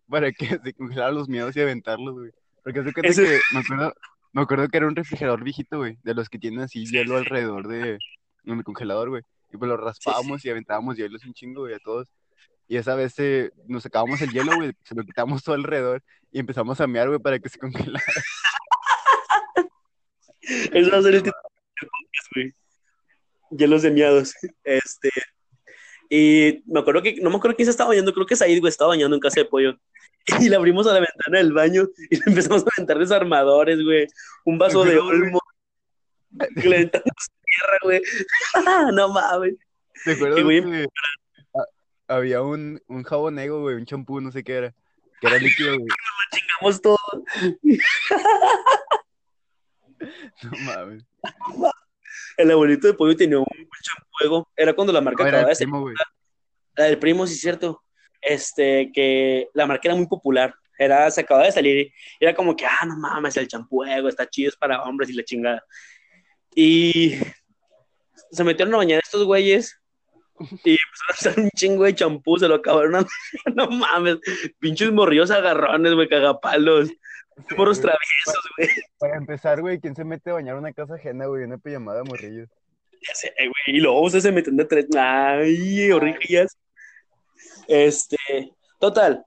[0.10, 2.32] para que se congelaran los miados y aventarlos, güey.
[2.64, 3.94] Porque hace Eso- que me acuerdo,
[4.34, 7.68] me acuerdo que era un refrigerador viejito, güey, de los que tienen así hielo alrededor
[7.68, 7.98] de
[8.46, 9.24] en el congelador, güey.
[9.52, 12.08] Y pues lo raspábamos y aventábamos hielos un chingo, güey, a todos.
[12.68, 16.40] Y esa vez eh, nos sacábamos el hielo, güey, se lo quitamos todo alrededor y
[16.40, 18.04] empezamos a mear, güey, para que se congelara.
[20.44, 21.42] eso va a ser el título
[22.36, 22.54] güey.
[23.52, 24.34] Hielos de miados.
[24.64, 25.10] Este.
[26.10, 28.70] Y me acuerdo que, no me acuerdo quién se estaba bañando, creo que Said, güey,
[28.70, 29.78] estaba bañando en casa de pollo.
[30.40, 34.06] Y le abrimos a la ventana del baño y le empezamos a aventar desarmadores, güey.
[34.46, 35.40] Un vaso de olmo.
[36.56, 38.02] Le aventamos tierra, güey.
[38.94, 39.56] no mames.
[40.04, 40.88] ¿Te acuerdas güey, que
[41.56, 44.76] a- había un, un jabón negro, güey, un champú, no sé qué era,
[45.22, 45.88] que era líquido, güey?
[46.32, 46.98] Chingamos todo.
[50.44, 51.06] No mames.
[52.40, 53.46] El abuelito de pollo tenía un
[53.82, 54.46] champú.
[54.56, 55.96] Era cuando la marca No, acababa de güey.
[56.76, 57.84] La del primo, sí cierto.
[58.22, 60.56] Este, que la marca era muy popular.
[60.78, 61.92] Era, se acababa de salir.
[62.18, 65.24] Era como que, ah, no mames, el champuego está chido, es para hombres y la
[65.24, 65.62] chingada.
[66.56, 67.16] Y
[68.32, 69.78] se metieron a bañar estos güeyes
[70.64, 72.96] y empezaron a usar un chingo de champú, se lo acabaron.
[72.96, 73.06] a-
[73.54, 74.18] no mames,
[74.60, 76.90] pinches morrillos agarrones, güey, cagapalos.
[77.58, 77.92] Morros güey.
[77.92, 78.70] traviesos, güey.
[79.00, 81.44] Para empezar, güey, ¿quién se mete a bañar a una casa ajena, güey?
[81.44, 82.50] Una pijamada de morrillos.
[83.08, 83.78] Ya sé, güey.
[83.78, 84.86] Y luego ustedes se meten de tres.
[84.98, 86.58] Ay, horribles.
[87.68, 88.18] Este,
[88.80, 89.24] total.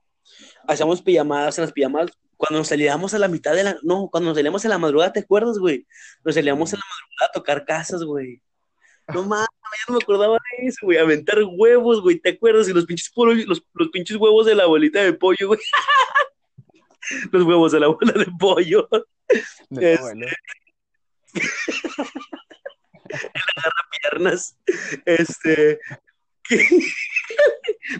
[0.66, 2.10] Hacíamos pijamadas en las pijamadas.
[2.36, 3.76] Cuando nos salíamos a la mitad de la.
[3.82, 5.86] No, cuando nos salíamos en la madrugada, ¿te acuerdas, güey?
[6.24, 8.42] Nos salíamos en la madrugada a tocar casas, güey.
[9.14, 10.98] No mames, ya no me acordaba de eso, güey.
[10.98, 12.18] Aventar huevos, güey.
[12.18, 12.68] ¿Te acuerdas?
[12.68, 15.60] Y los pinches, polo- los, los pinches huevos de la abuelita de pollo, güey.
[17.30, 18.88] los huevos de la abuela de pollo.
[18.88, 20.26] Tu Es- abuelo.
[24.10, 24.56] piernas.
[25.04, 25.78] Este.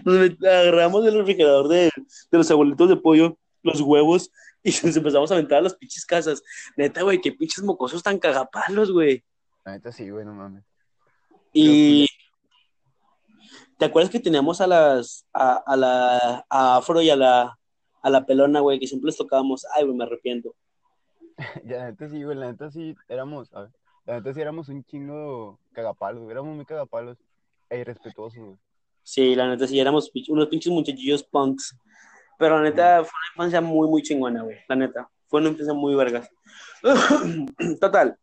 [0.05, 1.85] Nos agarramos del refrigerador de,
[2.31, 4.31] de los abuelitos de pollo, los huevos,
[4.63, 6.43] y nos empezamos a aventar a las pinches casas.
[6.77, 9.25] Neta, güey, qué pinches mocosos tan cagapalos, güey.
[9.65, 10.65] La neta sí, güey, no mames.
[11.53, 12.07] Y.
[13.79, 15.27] ¿Te acuerdas que teníamos a las.
[15.33, 16.45] a, a la.
[16.49, 17.59] a Afro y a la.
[18.03, 19.65] A la pelona, güey, que siempre les tocábamos?
[19.75, 20.55] Ay, güey, me arrepiento.
[21.65, 23.71] Ya, la neta sí, güey, la neta sí éramos, a ver,
[24.05, 27.19] la neta sí éramos un chingo cagapalos, güey, éramos muy cagapalos
[27.71, 28.59] e irrespetuosos, güey.
[29.03, 31.77] Sí, la neta, sí, éramos unos pinches muchachillos punks.
[32.39, 34.59] Pero la neta, fue una infancia muy, muy chingona, güey.
[34.69, 36.29] La neta, fue una infancia muy vergas.
[37.81, 38.17] Total.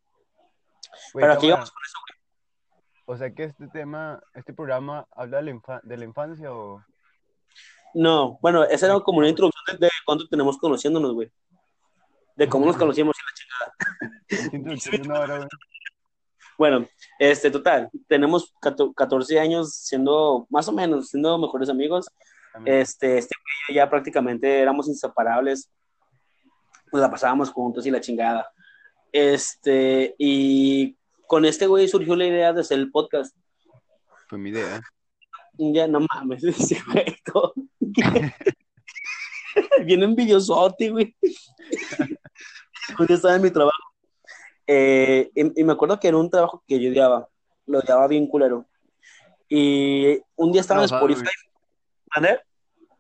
[1.14, 2.20] Güey, Pero aquí vamos con eso, güey.
[3.06, 6.84] O sea que este tema, este programa habla de la, infa- de la infancia o...
[7.94, 11.32] No, bueno, esa era como una introducción de, cuánto tenemos conociéndonos, güey.
[12.36, 15.48] De cómo nos conocíamos y la chingada.
[16.58, 16.86] Bueno,
[17.20, 22.10] este, total, tenemos cato- 14 años siendo, más o menos, siendo mejores amigos.
[22.66, 23.34] Este, este
[23.74, 25.72] ya prácticamente éramos inseparables.
[26.92, 28.52] Nos la pasábamos juntos y la chingada.
[29.14, 33.34] Este, y con este güey surgió la idea de hacer el podcast.
[34.28, 34.82] Fue mi idea.
[35.58, 37.16] Ya no mames, ese güey.
[39.86, 41.16] Bien envidiosote, güey.
[43.00, 43.78] un día estaba en mi trabajo.
[44.68, 47.28] eh, y, y me acuerdo que era un trabajo que yo odiaba.
[47.66, 48.66] Lo odiaba bien culero.
[49.48, 51.30] Y un día estaba en Spotify.
[52.16, 52.40] ¿Mande?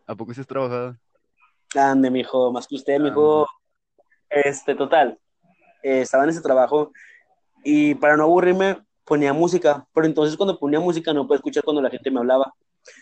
[0.07, 0.97] ¿A poco sí has trabajado?
[1.75, 3.47] Ande, mijo, más que usted, mijo.
[4.29, 5.19] Este, total.
[5.83, 6.91] eh, estaba en ese trabajo
[7.63, 11.81] y para no aburrirme ponía música, pero entonces cuando ponía música no podía escuchar cuando
[11.81, 12.53] la gente me hablaba.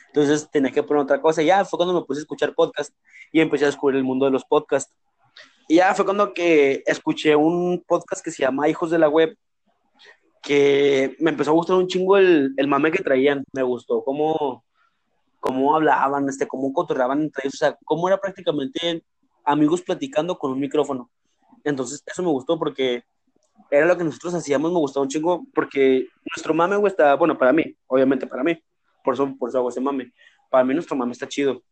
[0.07, 1.41] Entonces tenía que poner otra cosa.
[1.41, 2.93] Ya fue cuando me puse a escuchar podcast
[3.31, 4.93] y empecé a descubrir el mundo de los podcasts.
[5.67, 9.37] Y ya fue cuando que escuché un podcast que se llama Hijos de la Web,
[10.41, 13.43] que me empezó a gustar un chingo el, el mame que traían.
[13.53, 14.63] Me gustó cómo,
[15.39, 19.03] cómo hablaban, este, cómo cotorreaban entre ellos, o sea, cómo era prácticamente
[19.43, 21.09] amigos platicando con un micrófono.
[21.63, 23.03] Entonces, eso me gustó porque
[23.69, 27.37] era lo que nosotros hacíamos, me gustaba un chingo, porque nuestro mame, güey, está, bueno,
[27.37, 28.57] para mí, obviamente para mí,
[29.07, 30.11] por eso, por eso hago ese mame.
[30.49, 31.63] Para mí nuestro mame está chido.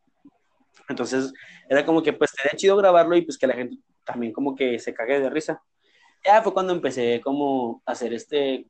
[0.88, 1.34] Entonces,
[1.68, 4.80] era como que, pues, sería chido grabarlo y pues que la gente también como que
[4.80, 5.62] se cague de risa.
[6.26, 8.66] Ya fue cuando empecé como a hacer este,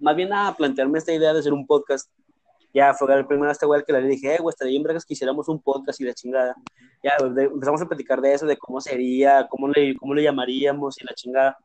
[0.00, 2.10] más bien a plantearme esta idea de hacer un podcast.
[2.74, 5.04] Ya fue el primero a este güey que le dije, eh, güey, estaría bien vergas
[5.04, 6.56] que hiciéramos un podcast y la chingada.
[7.04, 11.00] Ya de- empezamos a platicar de eso, de cómo sería, cómo le, cómo le llamaríamos
[11.00, 11.56] y la chingada.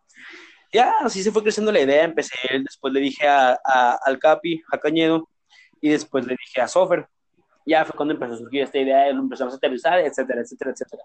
[0.71, 2.03] Ya, así se fue creciendo la idea.
[2.03, 5.29] Empecé, después le dije a, a- al Capi, a Cañedo,
[5.81, 7.07] y después le dije a Sofer.
[7.65, 11.03] Ya fue cuando empezó a surgir esta idea, lo empezamos a aterrizar, etcétera, etcétera, etcétera.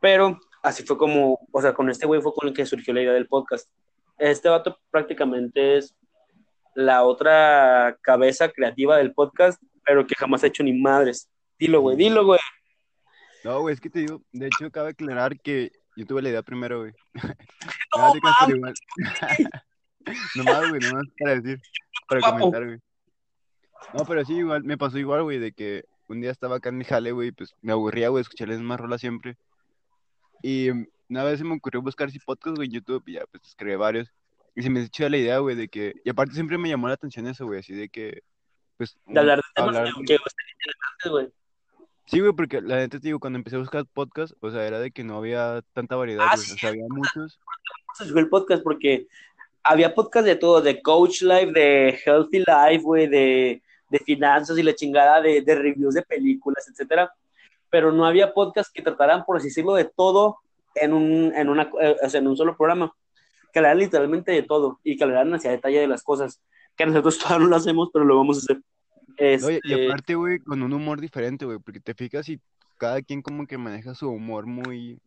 [0.00, 3.02] Pero así fue como, o sea, con este güey fue con el que surgió la
[3.02, 3.70] idea del podcast.
[4.18, 5.94] Este vato prácticamente es
[6.74, 11.28] la otra cabeza creativa del podcast, pero que jamás ha hecho ni madres.
[11.58, 12.40] Dilo, güey, dilo, güey.
[13.44, 16.42] No, güey, es que te digo, de hecho, cabe aclarar que yo tuve la idea
[16.42, 16.92] primero, güey.
[17.96, 18.78] No, pero mames.
[20.34, 21.60] nomás, güey, nomás para decir,
[22.08, 22.38] para Guapo.
[22.38, 22.78] comentar, güey.
[23.94, 26.80] No, pero sí, igual, me pasó igual, güey, de que un día estaba acá en
[26.80, 29.36] el jale, güey, pues me aburría, güey, escuchar las mismas rolas siempre.
[30.42, 33.24] Y mm, una vez se me ocurrió buscar si podcast, güey, en YouTube, y ya,
[33.30, 34.12] pues descargué varios.
[34.54, 36.94] Y se me echó la idea, güey, de que, y aparte siempre me llamó la
[36.94, 38.22] atención eso, güey, así de que,
[38.76, 41.28] pues, De hablar de temas hablar- que interesantes, güey.
[42.06, 44.78] Sí, güey, porque la neta te digo, cuando empecé a buscar podcast, o sea, era
[44.78, 46.50] de que no había tanta variedad, Ah, güey.
[46.52, 47.38] O sea, había muchos.
[48.14, 49.08] el podcast porque
[49.64, 54.62] había podcast de todo, de Coach Life, de Healthy Life, güey, de, de finanzas y
[54.62, 57.12] la chingada, de, de reviews de películas, etcétera.
[57.70, 60.38] Pero no había podcast que trataran, por así decirlo, de todo
[60.74, 62.92] en un, en una, eh, en un solo programa.
[63.52, 66.40] Que hablaran literalmente de todo y que hablaran hacia detalle de las cosas.
[66.76, 68.56] Que nosotros todavía no lo hacemos, pero lo vamos a hacer.
[69.40, 72.40] No, y, Este, aparte, güey, con un humor diferente, güey, porque te fijas y
[72.76, 75.00] cada quien como que maneja su humor muy,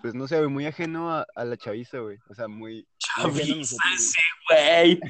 [0.00, 2.18] pues no sé, güey, muy ajeno a, a la chaviza, güey.
[2.30, 2.86] O sea, muy,
[3.18, 5.00] muy ajeno Chaviza, nosotros, sí, güey.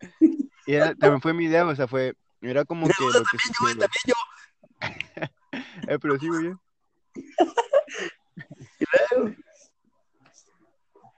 [0.66, 3.18] Y era- también fue mi idea, o sea, fue, era como que lo que
[3.60, 3.74] güey.
[3.74, 4.14] También yo.
[5.88, 6.52] Eh, pero sí, güey.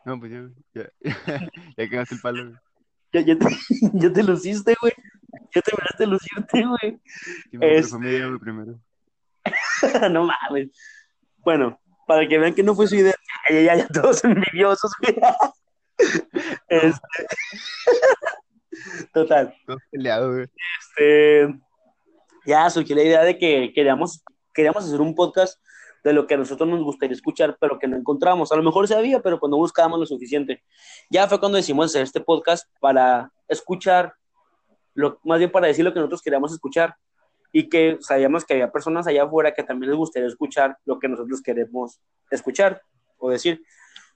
[0.05, 0.89] No, pues yo, ya,
[1.77, 2.57] ya cagaste el palo, güey.
[3.13, 3.47] Ya, ya, te,
[3.95, 4.93] ya te luciste, güey.
[5.55, 6.99] Ya te miraste lucirte, güey.
[7.51, 8.81] Sí, Este- fue mi idea, güey, primero.
[10.11, 10.71] no mames.
[11.39, 13.15] Bueno, para que vean que no fue su idea.
[13.51, 15.15] Ya, ya, ya, todos envidiosos, güey.
[16.69, 17.01] Este...
[19.13, 19.55] Total.
[20.81, 21.59] Este...
[22.49, 25.61] Ya surgió la idea de que queríamos, queríamos hacer un podcast
[26.03, 28.51] de lo que a nosotros nos gustaría escuchar, pero que no encontramos.
[28.53, 30.63] A lo mejor se había, pero pues no buscábamos lo suficiente.
[31.11, 34.15] Ya fue cuando decidimos hacer este podcast para escuchar,
[34.95, 36.97] lo, más bien para decir lo que nosotros queríamos escuchar
[37.53, 41.09] y que sabíamos que había personas allá afuera que también les gustaría escuchar lo que
[41.09, 42.81] nosotros queremos escuchar
[43.19, 43.63] o decir.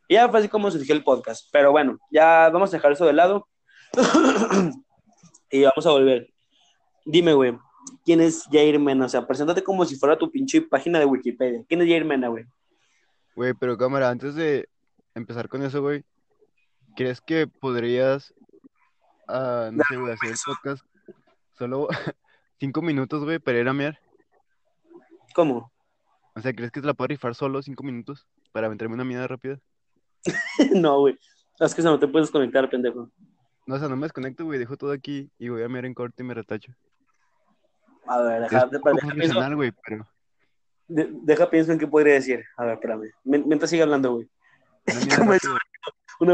[0.09, 1.49] Y ya fue así como surgió el podcast.
[1.53, 3.49] Pero bueno, ya vamos a dejar eso de lado
[5.51, 6.33] y vamos a volver.
[7.05, 7.59] Dime, güey,
[8.05, 9.07] ¿quién es Jair Mena?
[9.07, 11.65] O sea, preséntate como si fuera tu pinche página de Wikipedia.
[11.69, 12.47] ¿Quién es Jair Mena, güey?
[13.35, 14.69] Güey, pero cámara, antes de
[15.15, 16.05] empezar con eso, güey,
[16.97, 18.35] ¿crees que podrías,
[19.29, 20.85] ah, no sé, güey, hacer el podcast
[21.57, 21.89] solo
[22.61, 23.99] cinco minutos, güey, para ir a mear?
[25.35, 25.73] ¿Cómo?
[26.35, 29.29] O sea, ¿crees que te la puedo rifar solo cinco minutos para aventarme una mirada
[29.29, 29.59] rápida?
[30.75, 31.19] no, güey.
[31.59, 33.11] Es que no te puedes conectar, pendejo.
[33.67, 35.95] No, o sea, no me desconecto, güey, dejo todo aquí y voy a mear en
[35.95, 36.73] corte y me retacho.
[38.07, 40.09] A ver, Es deja, deja, poco deja pienso, güey, pero
[40.89, 42.45] de- deja pienso en qué podría decir.
[42.57, 43.11] A ver, espérame.
[43.25, 44.29] Mien- Mientras sigue hablando, güey.
[44.87, 45.43] una mirada ¿Cómo es?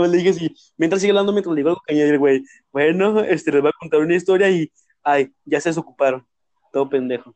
[0.00, 2.44] vez le dije así, mientras sigue hablando, mientras le digo algo que añadir, güey.
[2.72, 4.70] Bueno, este, les voy a contar una historia y,
[5.02, 6.26] ay, ya se desocuparon.
[6.72, 7.34] Todo pendejo.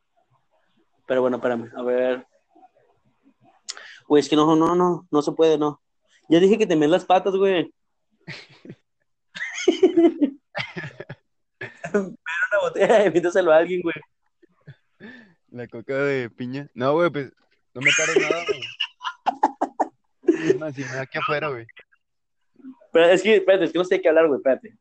[1.07, 2.27] Pero bueno, espérame, a ver.
[4.07, 5.81] Güey, es que no, no, no, no se puede, no.
[6.29, 7.73] Ya dije que te las patas, güey.
[11.91, 13.95] Pero una botella, invítaselo a alguien, güey.
[15.51, 16.67] La coca de piña.
[16.73, 17.31] No, güey, pues
[17.73, 18.61] no me tardo nada, güey.
[20.49, 21.65] Es más, si me da aquí afuera, güey.
[22.91, 24.75] Pero es que, espérate, es que no sé de qué hablar, güey, espérate.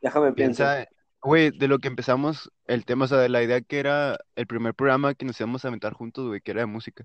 [0.00, 0.76] Déjame pensar.
[0.86, 0.90] Piensa,
[1.22, 4.46] güey, de lo que empezamos el tema, o sea, de la idea que era el
[4.46, 7.04] primer programa que nos íbamos a aventar juntos, güey, que era de música.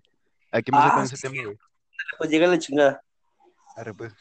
[0.51, 1.21] Hay que empezar Ah, con ese sí.
[1.27, 1.57] tema, güey.
[2.17, 3.01] Pues llega la chingada.
[3.75, 4.13] Arre, pues.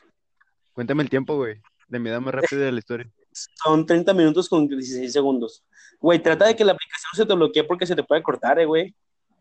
[0.72, 1.60] Cuéntame el tiempo, güey.
[1.88, 3.10] De mi edad más rápida de la historia.
[3.32, 5.64] Son 30 minutos con 16 segundos.
[6.00, 8.64] Güey, trata de que la aplicación se te bloquee porque se te puede cortar, eh,
[8.66, 8.94] güey.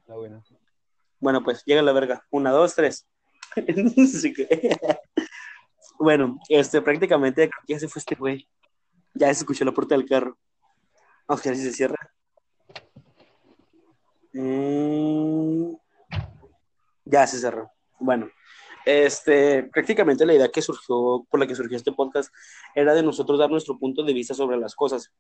[0.08, 0.44] Ah, bueno.
[1.20, 2.24] Bueno, pues llega la verga.
[2.30, 3.08] Una, dos, tres.
[3.56, 4.48] Así que-
[6.00, 8.48] bueno, este, prácticamente creo que ya se fue este güey.
[9.14, 10.38] Ya se escuchó la puerta del carro.
[11.28, 11.98] Vamos a ver si se cierra.
[14.34, 15.74] Mm,
[17.06, 17.72] Ya se cerró.
[18.00, 18.30] Bueno,
[18.86, 22.34] este, prácticamente la idea que surgió, por la que surgió este podcast,
[22.76, 25.12] era de nosotros dar nuestro punto de vista sobre las cosas.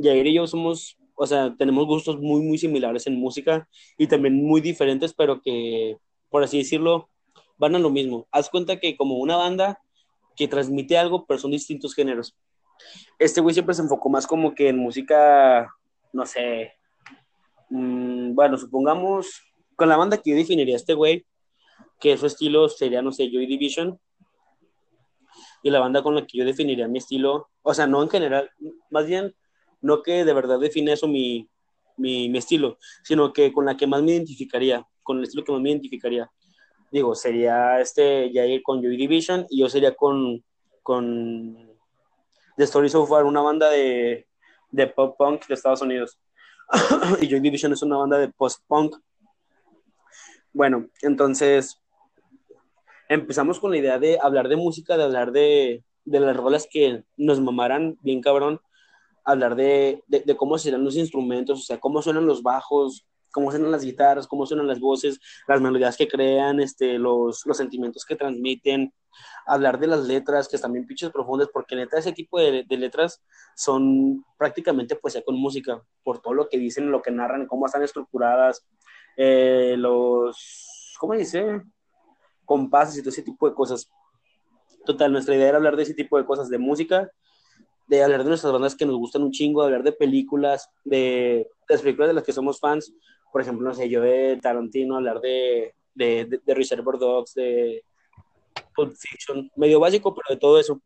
[0.00, 4.34] Jair y yo somos, o sea, tenemos gustos muy, muy similares en música y también
[4.44, 5.96] muy diferentes, pero que,
[6.28, 7.08] por así decirlo,
[7.56, 8.26] van a lo mismo.
[8.30, 9.80] Haz cuenta que como una banda
[10.36, 12.36] que transmite algo, pero son distintos géneros.
[13.18, 15.74] Este güey siempre se enfocó más como que en música,
[16.12, 16.74] no sé,
[17.70, 19.42] mm, bueno, supongamos,
[19.74, 21.24] con la banda que yo definiría este güey,
[22.00, 23.98] que su estilo sería, no sé, Joy Division,
[25.62, 28.50] y la banda con la que yo definiría mi estilo, o sea, no en general,
[28.90, 29.34] más bien,
[29.80, 31.48] no que de verdad define eso mi,
[31.96, 35.52] mi, mi estilo, sino que con la que más me identificaría, con el estilo que
[35.52, 36.30] más me identificaría.
[36.92, 40.44] Digo, sería este Jair con Joy Division y yo sería con,
[40.82, 41.76] con
[42.56, 44.28] The Story So Far, una banda de,
[44.70, 46.18] de pop punk de Estados Unidos.
[47.20, 48.96] y Joy Division es una banda de post punk.
[50.52, 51.82] Bueno, entonces
[53.08, 57.04] empezamos con la idea de hablar de música, de hablar de, de las rolas que
[57.16, 58.60] nos mamaran bien cabrón,
[59.24, 63.72] hablar de, de, cómo serán los instrumentos, o sea, cómo suenan los bajos, cómo suenan
[63.72, 68.14] las guitarras, cómo suenan las voces, las melodías que crean, este, los, los sentimientos que
[68.14, 68.94] transmiten,
[69.46, 73.20] hablar de las letras, que bien pinches profundas, porque neta ese tipo de, de letras
[73.56, 77.82] son prácticamente poesía con música, por todo lo que dicen, lo que narran, cómo están
[77.82, 78.64] estructuradas,
[79.16, 81.62] eh, los, ¿cómo dice?
[82.46, 83.90] Compases y todo ese tipo de cosas.
[84.86, 87.10] Total, nuestra idea era hablar de ese tipo de cosas, de música,
[87.88, 91.48] de hablar de nuestras bandas que nos gustan un chingo, de hablar de películas, de,
[91.68, 92.94] las películas de las que somos fans,
[93.32, 97.84] por ejemplo, no sé, yo de Tarantino, hablar de, de, de, de Reservoir Dogs, de
[98.74, 100.80] Pulp Fiction, medio básico, pero de todo eso.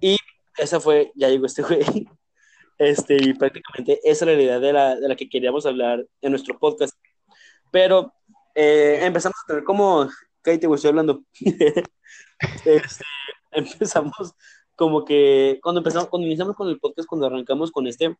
[0.00, 0.16] Y
[0.56, 1.80] esa fue, ya llegó este güey,
[2.78, 6.30] este, y prácticamente esa era la idea de la, de la que queríamos hablar en
[6.30, 6.94] nuestro podcast.
[7.70, 8.12] Pero
[8.54, 10.08] eh, empezamos a tener como,
[10.42, 11.22] cállate, güey, estoy hablando.
[12.64, 12.82] este,
[13.50, 14.34] empezamos
[14.76, 18.16] como que, cuando empezamos, cuando iniciamos con el podcast, cuando arrancamos con este,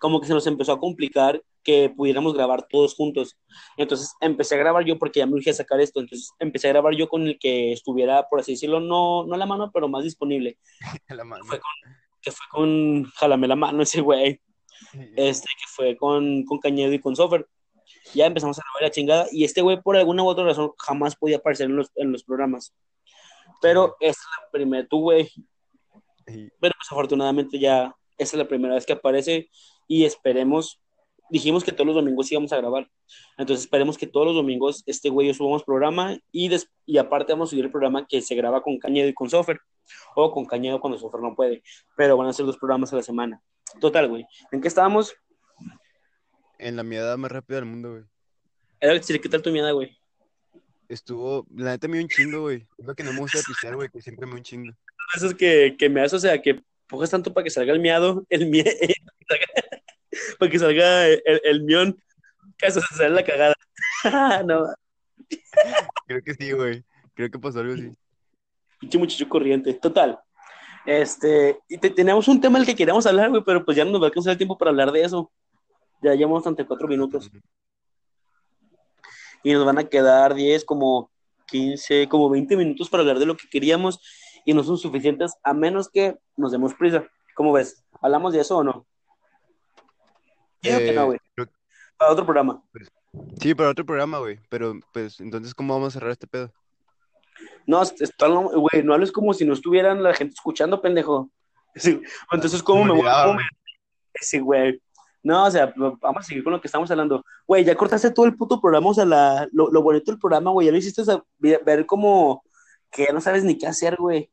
[0.00, 3.36] como que se nos empezó a complicar que pudiéramos grabar todos juntos.
[3.76, 6.00] Entonces empecé a grabar yo porque ya me urgía sacar esto.
[6.00, 9.38] Entonces empecé a grabar yo con el que estuviera, por así decirlo, no, no a
[9.38, 10.58] la mano, pero más disponible.
[11.08, 11.44] La mano.
[11.44, 11.70] Fue con,
[12.22, 14.40] que fue con Jalame la mano ese güey.
[15.16, 17.46] Este que fue con, con Cañedo y con Sofer.
[18.14, 19.26] Ya empezamos a grabar la chingada.
[19.30, 22.24] Y este güey, por alguna u otra razón, jamás podía aparecer en los, en los
[22.24, 22.74] programas.
[23.60, 25.30] Pero es la primera, tú, güey.
[26.26, 29.48] Pero pues afortunadamente ya esta es la primera vez que aparece
[29.86, 30.80] y esperemos,
[31.30, 32.90] dijimos que todos los domingos íbamos a grabar,
[33.38, 37.32] entonces esperemos que todos los domingos este güey yo subamos programa y, des- y aparte
[37.32, 39.60] vamos a subir el programa que se graba con Cañedo y con Sofer,
[40.16, 41.62] o con Cañedo cuando Sofer no puede,
[41.96, 43.40] pero van a ser dos programas a la semana.
[43.80, 44.26] Total, güey.
[44.50, 45.14] ¿En qué estábamos?
[46.58, 48.04] En la mi edad más rápida del mundo, güey.
[48.80, 49.96] Era ¿qué tal tu mierda, güey?
[50.88, 52.66] Estuvo, la neta me dio un chingo, güey.
[52.78, 54.72] Es lo que no me gusta de pistear, güey, que siempre me da un chingo.
[55.16, 57.80] Eso es que, que me hace, o sea, que pongas tanto para que salga el
[57.80, 58.64] miado, el mie
[60.38, 62.00] para que salga el, el mión,
[62.56, 63.54] que se sale la cagada.
[64.44, 64.66] no,
[66.06, 66.84] Creo que sí, güey.
[67.14, 67.90] Creo que pasó algo así.
[68.78, 69.72] pinche muchacho corriente.
[69.74, 70.18] Total.
[70.84, 73.90] Este, y te- teníamos un tema del que queríamos hablar, güey, pero pues ya no
[73.90, 75.32] nos va a alcanzar el tiempo para hablar de eso.
[76.02, 77.30] Ya llevamos 34 minutos
[79.42, 81.10] y nos van a quedar 10, como
[81.46, 84.00] 15, como 20 minutos para hablar de lo que queríamos
[84.44, 87.06] y no son suficientes a menos que nos demos prisa.
[87.34, 87.84] ¿Cómo ves?
[88.00, 88.86] ¿Hablamos de eso o no?
[90.60, 91.18] Que Eh, no, güey.
[91.34, 91.48] creo-
[91.96, 92.62] Para otro programa.
[93.40, 94.38] Sí, para otro programa, güey.
[94.48, 96.52] Pero, pues, entonces, ¿cómo vamos a cerrar este pedo?
[97.66, 97.82] No,
[98.54, 101.30] güey, no hables como si no estuvieran la gente escuchando, pendejo.
[102.32, 103.46] Entonces, ¿cómo me voy a comer?
[104.20, 104.80] Sí, güey.
[105.26, 107.24] No, o sea, vamos a seguir con lo que estamos hablando.
[107.48, 110.52] Güey, ya cortaste todo el puto programa, o sea, la, lo, lo bonito del programa,
[110.52, 111.02] güey, ya lo hiciste
[111.38, 112.44] ver, ver como
[112.92, 114.30] que ya no sabes ni qué hacer, güey.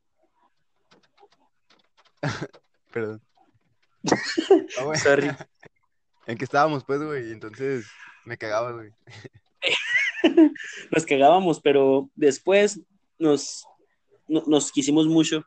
[2.92, 3.22] Perdón.
[4.80, 4.96] Ah.
[4.96, 5.32] Sorry.
[6.28, 7.32] En que estábamos, pues, güey.
[7.32, 7.88] Entonces,
[8.24, 8.92] me cagaba, güey.
[10.92, 12.80] nos cagábamos, pero después
[13.18, 13.66] nos,
[14.28, 15.44] no- nos quisimos mucho.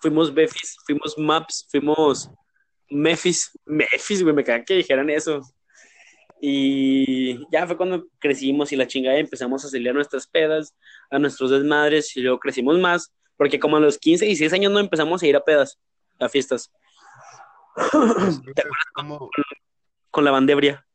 [0.00, 2.30] Fuimos Befis, fuimos Maps, fuimos
[2.94, 5.40] Mefis, Mefis, güey, me caga que dijeran eso.
[6.40, 10.74] Y ya fue cuando crecimos y la chingada empezamos a salir a nuestras pedas,
[11.10, 14.72] a nuestros desmadres, y luego crecimos más, porque como a los 15 y 16 años
[14.72, 15.78] no empezamos a ir a pedas,
[16.20, 16.70] a fiestas,
[18.94, 19.30] como-
[20.10, 20.86] con la bandebria.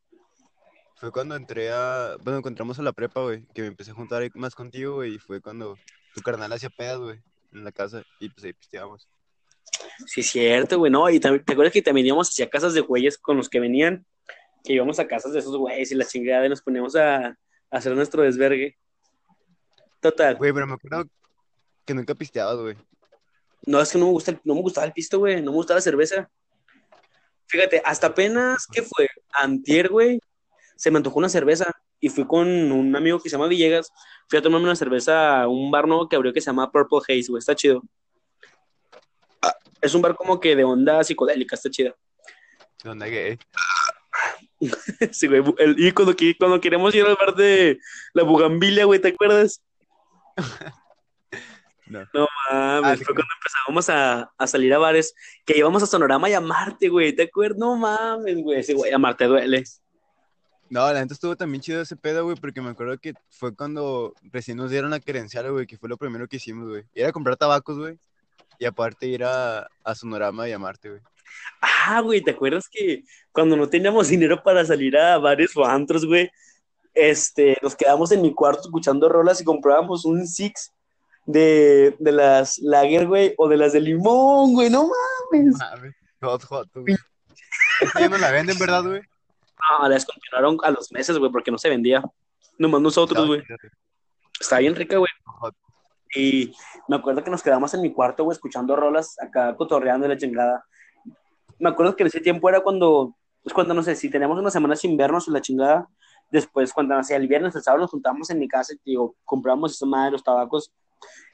[0.96, 2.16] Fue cuando entré a.
[2.22, 3.46] Bueno, cuando entramos a la prepa, güey.
[3.54, 5.16] Que me empecé a juntar más contigo, güey.
[5.16, 5.78] Y fue cuando
[6.14, 7.22] tu carnal hacía pedas, güey.
[7.54, 8.04] En la casa.
[8.20, 9.08] Y pues ahí pisteábamos.
[10.06, 13.18] Sí, cierto, güey, no, y también, ¿te acuerdas que también íbamos hacia casas de güeyes
[13.18, 14.06] con los que venían?
[14.64, 17.36] Que íbamos a casas de esos güeyes y la chingada y nos poníamos a, a
[17.72, 18.78] hacer nuestro desvergue.
[20.00, 20.36] Total.
[20.36, 21.06] Güey, pero me acuerdo
[21.86, 22.76] que nunca pisteabas, güey.
[23.66, 25.58] No, es que no me gusta, el- no me gustaba el pisto, güey, no me
[25.58, 26.30] gustaba la cerveza.
[27.48, 29.08] Fíjate, hasta apenas, ¿qué fue?
[29.34, 30.20] Antier, güey,
[30.76, 33.92] se me antojó una cerveza y fui con un amigo que se llama Villegas,
[34.30, 37.00] fui a tomarme una cerveza a un bar nuevo que abrió que se llama Purple
[37.08, 37.82] Haze, güey, está chido.
[39.82, 41.96] Es un bar como que de onda psicodélica, está chido.
[42.84, 43.40] Donde gay.
[45.12, 47.80] Sí, güey, el- y cuando, cuando queremos ir al bar de
[48.14, 49.62] la Bugambilia, güey, ¿te acuerdas?
[51.88, 52.02] No.
[52.14, 55.88] No mames, Ah, sí, fue cuando empezábamos a, a salir a bares, que íbamos a
[55.88, 57.58] Sonorama y a Marte, güey, ¿te acuerdas?
[57.58, 59.64] No mames, güey, sí, güey, a Marte duele.
[60.70, 62.36] No, la neta estuvo también chido ese pedo, güey.
[62.36, 65.66] Porque me acuerdo que fue cuando recién nos dieron la credencial, güey.
[65.66, 66.84] Que fue lo primero que hicimos, güey.
[66.94, 67.98] Era comprar tabacos, güey.
[68.60, 71.02] Y aparte ir a, a Sonorama y a Marte, güey.
[71.62, 76.06] Ah, güey, ¿te acuerdas que cuando no teníamos dinero para salir a bares o antros,
[76.06, 76.30] güey,
[76.94, 80.74] este, nos quedamos en mi cuarto escuchando rolas y comprábamos un Six
[81.26, 84.90] de, de las Lager, güey, o de las de limón, güey, no
[85.32, 85.58] mames.
[85.58, 85.96] Mames.
[86.22, 86.96] Hot, hot, güey.
[87.98, 89.02] Ya no la venden, ¿verdad, güey?
[89.02, 92.04] No, la descontinuaron a los meses, güey, porque no se vendía.
[92.58, 93.42] Nomás nosotros, güey.
[94.40, 95.10] Está bien rica, güey.
[95.24, 95.56] Hot.
[96.16, 96.54] Y
[96.88, 100.66] me acuerdo que nos quedamos en mi cuarto, güey, escuchando rolas acá, cotorreando la chingada.
[101.60, 104.50] Me acuerdo que en ese tiempo era cuando, pues cuando, no sé, si teníamos una
[104.50, 105.88] semana sin vernos en la chingada,
[106.32, 109.16] después cuando, no sé, el viernes, el sábado nos juntábamos en mi casa y, digo,
[109.26, 110.72] compramos esa madre, los tabacos,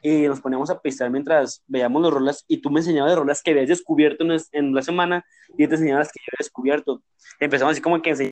[0.01, 3.41] y nos poníamos a pistear mientras veíamos los rolas, y tú me enseñabas de rolas
[3.41, 5.25] que habías descubierto en, en la semana,
[5.57, 7.01] y yo te enseñaba las que yo había descubierto.
[7.39, 8.31] Empezamos así como que enseñar,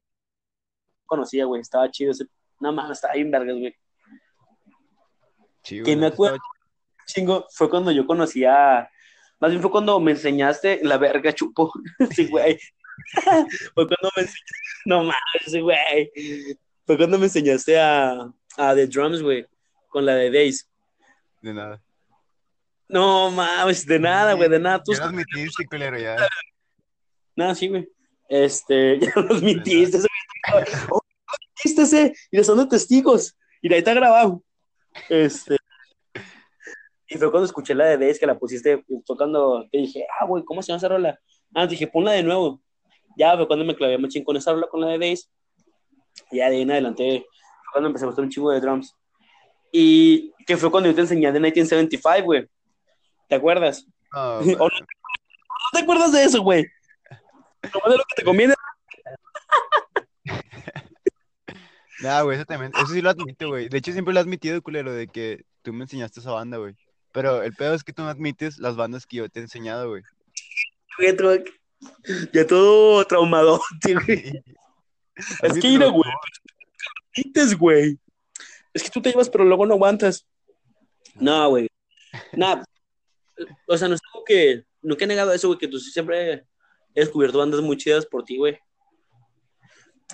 [1.05, 2.25] conocía, güey, estaba chido ese,
[2.59, 3.75] no mames, estaba bien vergas, güey.
[5.64, 6.53] Sí, Que me acuerdo, estaba
[7.05, 8.89] chingo, fue cuando yo conocí a,
[9.39, 11.72] más bien fue cuando me enseñaste la verga chupo,
[12.16, 12.59] sí, güey.
[13.74, 14.55] Fue cuando me enseñaste,
[14.86, 16.11] no mames, sí, güey.
[16.86, 19.47] Fue cuando me enseñaste a, a The Drums, güey,
[19.89, 20.70] con la de Days.
[21.41, 21.82] De nada.
[22.88, 24.84] No mames, de nada, güey, de nada.
[24.84, 26.16] Tú Ya lo admitiste, culero, ya.
[27.36, 27.89] Nada, sí, güey.
[28.30, 29.97] Este, ya nos mintiste.
[29.97, 30.07] ese
[30.51, 30.66] güey.
[30.91, 31.01] Oh,
[31.64, 32.14] ¿Viste ese?
[32.32, 33.36] Y le son de testigos.
[33.61, 34.43] Y de ahí está grabado.
[35.09, 35.57] Este.
[37.07, 40.25] Y fue cuando escuché la de Days que la pusiste, fue cuando te dije, ah,
[40.25, 41.19] güey, ¿cómo se llama esa rola?
[41.53, 42.61] Ah, dije, ponla de nuevo.
[43.15, 45.29] Ya fue cuando me clavé machín con esa rola, con la de Days.
[46.31, 48.95] Y ya de ahí en adelante fue cuando empecé a gustar un chingo de drums.
[49.71, 52.47] Y que fue cuando yo te enseñé de 1975, güey.
[53.27, 53.85] ¿Te acuerdas?
[54.13, 56.65] No, ¿O no, no te acuerdas de eso, güey?
[57.73, 58.53] Nomás de lo que te conviene.
[62.04, 63.70] Nah, güey, eso también, eso sí lo admito, güey.
[63.70, 66.76] De hecho, siempre lo he admitido, culero, de que tú me enseñaste esa banda, güey.
[67.14, 69.89] Pero el pedo es que tú no admites las bandas que yo te he enseñado,
[69.89, 70.04] güey.
[71.18, 71.38] Todo-
[72.34, 73.64] Ya todo traumadote,
[74.06, 74.43] güey.
[75.41, 76.12] Es que mira, güey.
[77.16, 77.97] Dices, güey.
[78.74, 80.26] Es que tú te llevas, pero luego no aguantas.
[81.16, 81.68] No, güey.
[82.34, 82.64] Nada.
[83.68, 84.64] O sea, no es algo que.
[84.82, 88.38] Nunca he negado eso, güey, que tú siempre he descubierto bandas muy chidas por ti,
[88.38, 88.58] güey.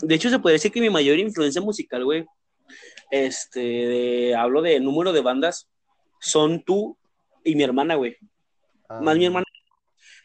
[0.01, 2.25] De hecho, se puede decir que mi mayor influencia musical, güey,
[3.11, 5.69] este, de- hablo de número de bandas,
[6.19, 6.97] son tú
[7.43, 8.15] y mi hermana, güey.
[8.87, 9.45] Ah, Más mi hermana.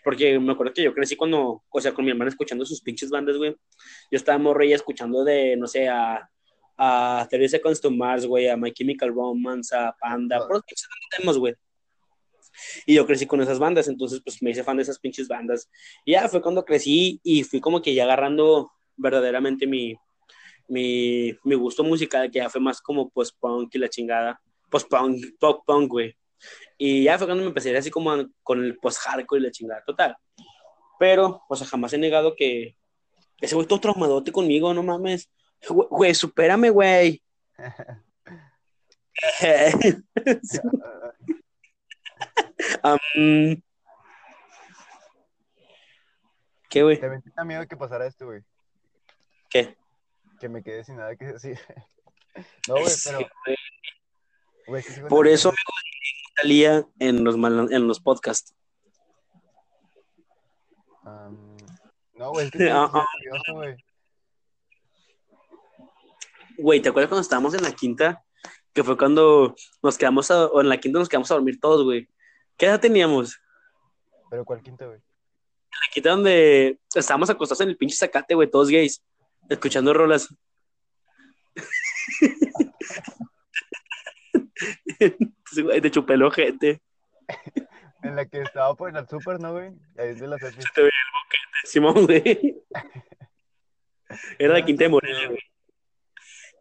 [0.03, 3.09] Porque me acuerdo que yo crecí cuando, o sea, con mi hermana escuchando sus pinches
[3.11, 3.53] bandas, güey.
[4.11, 6.29] Yo estaba morra y escuchando de, no sé, a,
[6.77, 10.41] a 30 Seconds to Mars, güey, a My Chemical Romance, a Panda, Ah.
[10.41, 11.55] por los pinches temas, güey.
[12.87, 15.68] Y yo crecí con esas bandas, entonces pues me hice fan de esas pinches bandas.
[16.05, 19.95] Y ya fue cuando crecí y fui como que ya agarrando verdaderamente mi,
[20.68, 24.40] mi, mi gusto musical, que ya fue más como post-punk y la chingada.
[24.70, 26.16] Post-punk, pop-punk, güey.
[26.78, 29.82] Y ya fue cuando me empecé así como a- con el post-hardcore y la chingada,
[29.86, 30.16] total.
[30.99, 32.76] Pero, o sea, jamás he negado que
[33.40, 35.30] ese güey todo traumadote conmigo, no mames.
[35.68, 37.22] Güey, supérame, güey.
[42.82, 42.99] Am,
[46.68, 46.99] ¿Qué, güey?
[46.99, 48.40] Tenía miedo que pasara esto, güey.
[49.55, 49.76] ¿Qué?
[50.40, 51.59] Que me quedé sin nada que decir.
[52.66, 53.57] No, güey, Sí, pero, güey.
[54.66, 55.52] güey, sí Por eso
[56.36, 58.52] salía en los, mal- en los podcasts.
[61.05, 63.76] No, güey, es que sí, Ah, sí, curioso, güey.
[66.59, 68.24] Güey, ¿te acuerdas cuando estábamos en la quinta?
[68.72, 71.84] Que fue cuando nos quedamos, a- o en la quinta nos quedamos a dormir todos,
[71.84, 72.09] güey.
[72.57, 73.38] ¿Qué edad teníamos?
[74.28, 74.98] Pero ¿cuál quinta, güey?
[74.98, 79.05] La quinta donde estábamos acostados en el pinche zacate, güey, todos gays,
[79.49, 80.34] escuchando rolas.
[85.82, 86.80] Te chupé el ojete.
[88.03, 89.72] En la que estaba por el super, ¿no, güey?
[89.97, 90.62] Ahí de la Cepi.
[91.64, 92.62] Simón, güey.
[94.38, 95.40] Era la quinta de Morelia, güey.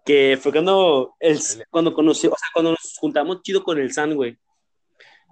[0.05, 4.15] Que fue cuando, el, cuando conocí, o sea, cuando nos juntamos chido con el San,
[4.15, 4.37] güey.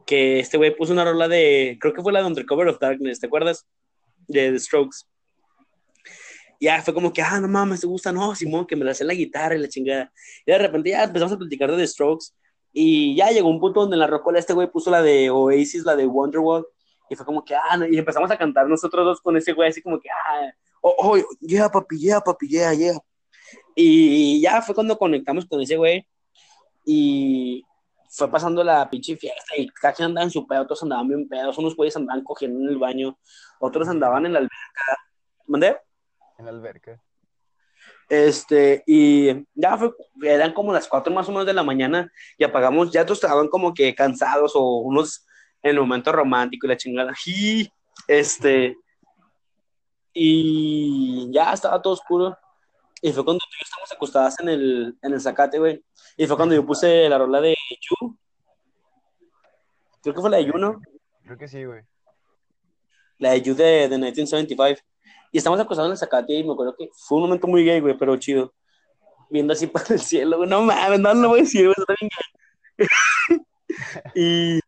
[0.06, 3.20] Que este güey puso una rola de, creo que fue la de Undercover of Darkness,
[3.20, 3.68] ¿te acuerdas?
[4.28, 5.06] De The Strokes.
[6.62, 9.04] Ya fue como que, ah, no mames, te gusta, no, Simón, que me la sé
[9.04, 10.14] la guitarra y la chingada.
[10.46, 12.28] Y de repente ya empezamos a platicar de The Strokes.
[12.72, 15.84] Y ya llegó un punto donde en la rocola este güey puso la de Oasis,
[15.86, 16.68] la de Wonderwall.
[17.10, 19.82] Y fue como que, ah, y empezamos a cantar nosotros dos con ese güey, así
[19.82, 23.00] como que, ah, oh, oh, yeah, papi, yeah, papi, yeah, yeah.
[23.76, 26.08] Y ya fue cuando conectamos con ese güey.
[26.86, 27.66] Y
[28.08, 29.56] fue pasando la pinche fiesta.
[29.58, 31.58] Y cada quien andaba en su pedo, otros andaban bien pedos.
[31.58, 33.18] Unos güeyes andaban cogiendo en el baño,
[33.60, 34.98] otros andaban en la alberca.
[35.48, 35.78] ¿Mandé?
[36.42, 37.00] En la alberca.
[38.10, 39.92] Este, y ya fue,
[40.24, 43.48] eran como las cuatro más o menos de la mañana y apagamos, ya todos estaban
[43.48, 45.26] como que cansados o unos
[45.62, 47.14] en el momento romántico y la chingada.
[47.28, 47.72] Y,
[48.08, 48.76] este,
[50.14, 52.36] y ya estaba todo oscuro.
[53.04, 55.84] Y fue cuando tú y yo estábamos acostadas en el, en el zacate, güey.
[56.18, 58.18] Y fue cuando yo puse la rola de You.
[60.02, 60.82] Creo que fue la de You, ¿no?
[61.24, 61.84] Creo que sí, güey.
[63.20, 64.91] La de You de, de 1975.
[65.32, 67.80] Y estamos acostados en el zacate y me acuerdo que fue un momento muy gay,
[67.80, 68.54] güey, pero chido.
[69.30, 70.50] Viendo así para el cielo, güey.
[70.50, 72.12] No mames, no lo voy a decir, güey, está bien
[72.78, 73.40] gay.
[74.16, 74.60] y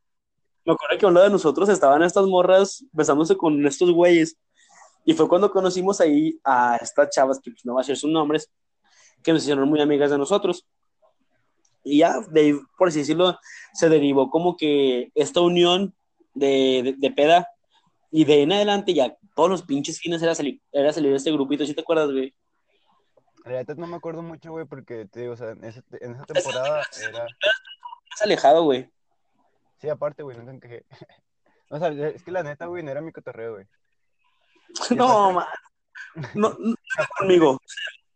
[0.65, 4.37] me acuerdo que a un lado de nosotros estaban estas morras besándose con estos güeyes.
[5.05, 8.09] Y fue cuando conocimos ahí a estas chavas, que pues, no va a ser sus
[8.09, 8.49] nombres,
[9.21, 10.65] que nos hicieron muy amigas de nosotros.
[11.83, 13.37] Y ya, de por así decirlo,
[13.73, 15.93] se derivó como que esta unión
[16.33, 17.49] de, de, de peda.
[18.09, 21.31] Y de en adelante ya todos los pinches fines era salir, era salir de este
[21.31, 22.33] grupito, ¿sí te acuerdas, güey?
[23.45, 26.13] La neta no me acuerdo mucho, güey, porque te digo, o sea, en, ese- en
[26.15, 27.23] esa temporada era.
[27.23, 28.89] Más alejado, güey.
[29.81, 30.85] Sí, aparte, güey, nunca encajé.
[31.69, 33.65] O sea, es que la neta, güey, no era mi cotorreo, güey.
[34.95, 35.47] No, man.
[36.35, 37.59] No, no, no conmigo.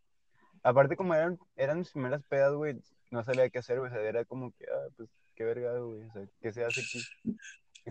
[0.62, 3.90] Aparte, como eran, eran mis primeras pedas, güey, no sabía qué hacer, güey.
[3.90, 6.04] O sea, era como que, ah, pues, qué verga, güey.
[6.04, 7.02] O sea, ¿qué se hace aquí?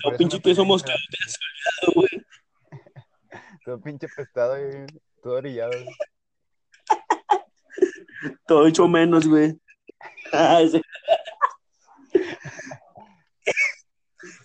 [0.06, 0.84] No, pinche somos
[1.96, 2.07] güey.
[3.68, 4.56] Todo pinche pestado.
[5.22, 5.74] Todo orillado.
[8.48, 9.60] Todo hecho menos, güey.
[10.32, 10.62] Ah.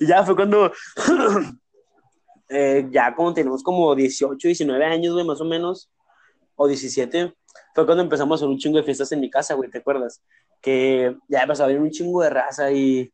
[0.00, 0.72] Y ya fue cuando,
[2.48, 5.88] eh, ya como tenemos como 18, 19 años, güey, más o menos,
[6.56, 7.32] o 17,
[7.76, 10.20] fue cuando empezamos a hacer un chingo de fiestas en mi casa, güey, ¿te acuerdas?
[10.60, 13.12] Que ya empezó a haber un chingo de raza y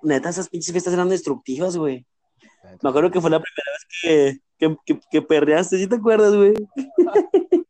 [0.00, 2.06] neta, esas pinches fiestas eran destructivas, güey.
[2.82, 6.34] Me acuerdo que fue la primera vez que, que, que, que perreaste, ¿sí te acuerdas,
[6.34, 6.54] güey?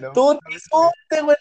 [0.00, 0.38] no, Tú,
[1.08, 1.36] te güey,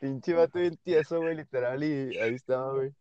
[0.00, 2.92] Pinche vato bien tieso, güey, literal, y ahí estaba, güey.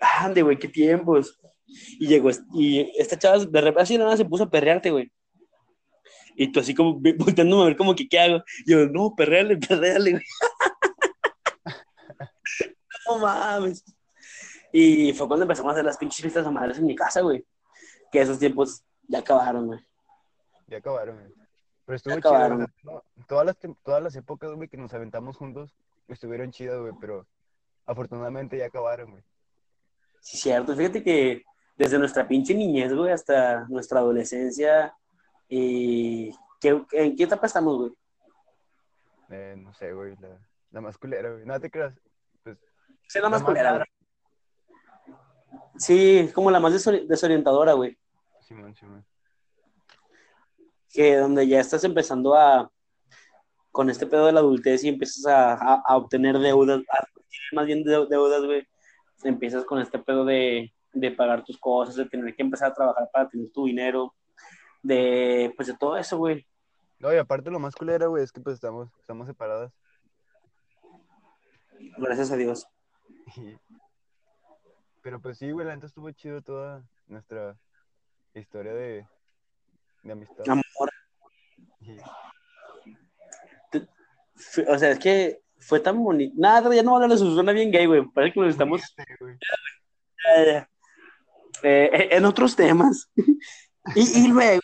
[0.00, 1.38] Ande, güey, qué tiempos.
[1.66, 5.10] Y llegó, y esta chava de repente así nada se puso a perrearte, güey.
[6.34, 8.42] Y tú así como volteándome a ver como que qué hago.
[8.66, 10.24] Y yo, no, perreale, perreale, güey.
[13.08, 13.84] no mames.
[14.72, 17.44] Y fue cuando empezamos a hacer las pinches fiestas a madres en mi casa, güey.
[18.10, 19.80] Que esos tiempos ya acabaron, güey.
[20.66, 21.32] Ya acabaron, güey.
[21.84, 25.74] Pero estuvo chido, no, todas las, todas las épocas, güey, que nos aventamos juntos,
[26.08, 27.26] estuvieron chidas, güey, pero
[27.86, 29.22] afortunadamente ya acabaron, güey.
[30.20, 30.74] Sí, cierto.
[30.76, 31.42] Fíjate que
[31.76, 34.96] desde nuestra pinche niñez, güey, hasta nuestra adolescencia.
[35.48, 36.34] Y...
[36.60, 37.92] ¿qué- ¿En qué etapa estamos, güey?
[39.30, 40.38] Eh, no sé, güey, la,
[40.70, 41.44] la más culera, güey.
[41.44, 41.94] No te creas.
[42.44, 42.56] Pues,
[43.08, 43.84] Sí, la más La más culera, rara.
[43.84, 44.01] güey.
[45.78, 47.96] Sí, como la más desori- desorientadora, güey.
[48.40, 49.04] Simón, Simón.
[50.92, 52.70] Que donde ya estás empezando a,
[53.70, 57.06] con este pedo de la adultez y empiezas a, a- a obtener deudas, a
[57.52, 58.66] más bien deu- deudas, güey.
[59.24, 63.08] Empiezas con este pedo de, de pagar tus cosas, de tener que empezar a trabajar
[63.12, 64.14] para tener tu dinero,
[64.82, 66.46] de, pues de todo eso, güey.
[66.98, 69.72] No, y aparte lo más culera, güey, es que pues estamos, estamos separadas.
[71.98, 72.66] Gracias a Dios.
[75.02, 77.58] Pero pues sí, güey, la neta estuvo chido toda nuestra
[78.34, 79.06] historia de,
[80.04, 80.48] de amistad.
[80.48, 80.90] Amor.
[84.68, 86.34] O sea, es que fue tan bonito.
[86.36, 88.04] Nada, ya no hablar de eso, suena bien gay, güey.
[88.08, 88.80] Parece que nos estamos
[89.18, 89.36] güey.
[90.36, 90.66] eh,
[91.62, 93.10] eh, en otros temas.
[93.96, 94.62] y, y luego,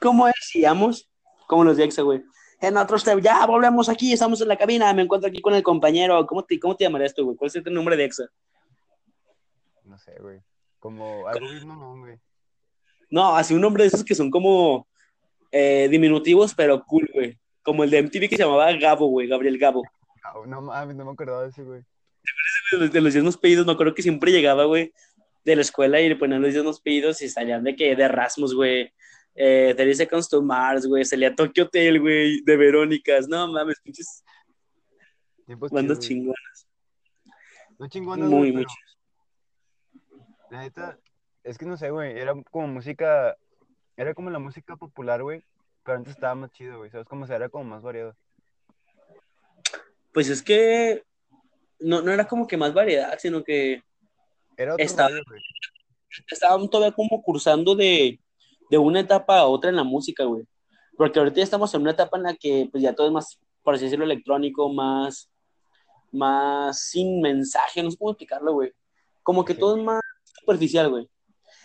[0.00, 1.10] como decíamos,
[1.46, 2.22] como los Exa, güey.
[2.60, 5.62] En otros temas, ya volvemos aquí, estamos en la cabina, me encuentro aquí con el
[5.62, 6.26] compañero.
[6.26, 7.36] ¿Cómo te, cómo te llamarías tú, güey?
[7.36, 8.24] ¿Cuál es tu nombre de Exa?
[9.92, 10.40] No sé, güey.
[10.78, 12.18] Como algo bien mamón, güey.
[13.10, 14.88] No, así un nombre de esos que son como
[15.50, 17.38] eh, diminutivos, pero cool, güey.
[17.62, 19.82] Como el de MTV que se llamaba Gabo, güey, Gabriel Gabo.
[20.24, 21.82] Ah, No mames, no me acordaba de ese, güey.
[22.70, 24.94] De los, de los diezmos pedidos, me acuerdo que siempre llegaba, güey,
[25.44, 28.54] de la escuela y le ponían los diezmos pedidos y salían de que de Erasmus,
[28.54, 28.90] güey.
[29.34, 31.04] Eh, 30 Seconds to Mars, güey.
[31.04, 33.28] Salía Tokyo Hotel, güey, de Verónicas.
[33.28, 34.24] No mames, pinches
[35.46, 36.66] bandas chingonas.
[37.78, 38.68] No chingonas, Muy, pero
[40.52, 40.98] la neta,
[41.44, 43.36] es que no sé, güey, era como música,
[43.96, 45.42] era como la música popular, güey,
[45.82, 47.06] pero antes estaba más chido, güey, ¿sabes?
[47.08, 48.14] Como se era como más variado.
[50.12, 51.04] Pues es que
[51.80, 53.82] no, no era como que más variedad, sino que
[54.56, 55.40] Era otro Estaba- rollo, güey.
[56.30, 58.20] estaban todavía como cursando de,
[58.70, 60.44] de una etapa a otra en la música, güey.
[60.98, 63.38] Porque ahorita ya estamos en una etapa en la que pues ya todo es más,
[63.62, 65.30] por así decirlo, electrónico, más,
[66.12, 68.72] más sin mensaje, no sé cómo explicarlo, güey.
[69.22, 69.60] Como que Sí.
[69.60, 70.02] todo es más
[70.32, 71.08] superficial, güey.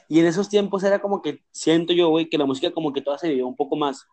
[0.10, 3.02] Y en esos tiempos era como que, siento yo, güey, que la música como que
[3.02, 4.08] toda se vivió un poco más.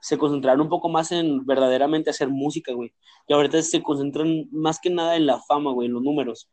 [0.00, 2.94] Se concentraron un poco más en verdaderamente hacer música, güey.
[3.26, 6.50] Y ahorita se concentran más que nada en la fama, güey, en los números.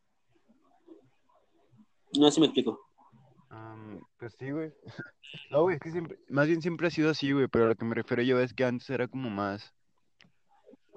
[2.18, 2.80] No sé si me explico.
[3.50, 4.74] Am, pues sí, güey.
[5.50, 7.76] No, güey, es que siempre, más bien siempre ha sido así, güey, pero a lo
[7.76, 9.74] que me refiero yo es que antes era como más,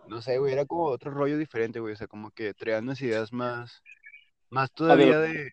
[0.09, 3.01] no sé, güey, era como otro rollo diferente, güey, o sea, como que traían unas
[3.01, 3.81] ideas más,
[4.51, 5.53] más todavía de,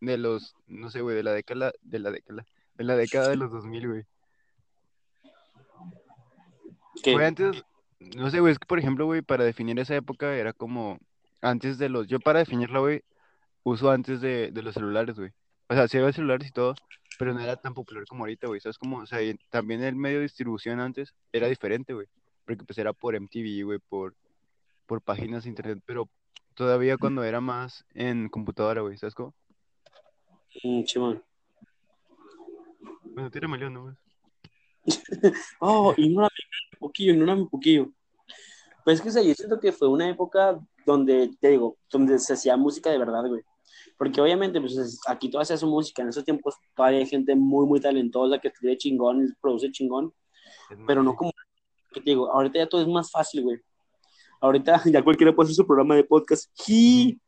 [0.00, 3.36] de los, no sé, güey, de la década, de la década, de la década de
[3.36, 4.04] los 2000, güey.
[7.02, 7.64] Que, Fue antes,
[8.00, 10.98] no sé, güey, es que por ejemplo, güey, para definir esa época era como
[11.40, 13.02] antes de los, yo para definirla, güey,
[13.62, 15.30] uso antes de, de los celulares, güey.
[15.68, 16.74] O sea, sí había celulares y todo,
[17.18, 18.60] pero no era tan popular como ahorita, güey.
[18.60, 18.98] ¿Sabes cómo?
[18.98, 19.18] O sea,
[19.50, 22.06] también el medio de distribución antes era diferente, güey.
[22.46, 24.14] Porque pues era por MTV, güey, por,
[24.86, 26.08] por páginas de internet, pero
[26.54, 29.34] todavía cuando era más en computadora, güey, ¿sabes cómo?
[30.62, 31.22] Mm, chimón.
[33.04, 33.96] Bueno, tírame León nomás.
[35.60, 36.30] Oh, ignórame
[36.72, 37.92] un poquillo, ignórame un poquillo.
[38.84, 42.18] Pues es que o sea, yo siento que fue una época donde, te digo, donde
[42.18, 43.42] se hacía música de verdad, güey.
[43.98, 46.02] Porque obviamente, pues es- aquí todavía se hace música.
[46.02, 50.12] En esos tiempos todavía hay gente muy, muy talentosa que escribe chingón y produce chingón.
[50.70, 51.16] Es Pero no sí.
[51.18, 51.32] como,
[51.92, 53.58] que te digo, ahorita ya todo es más fácil, güey.
[54.40, 56.48] Ahorita ya cualquiera puede hacer su programa de podcast.
[56.68, 57.20] Y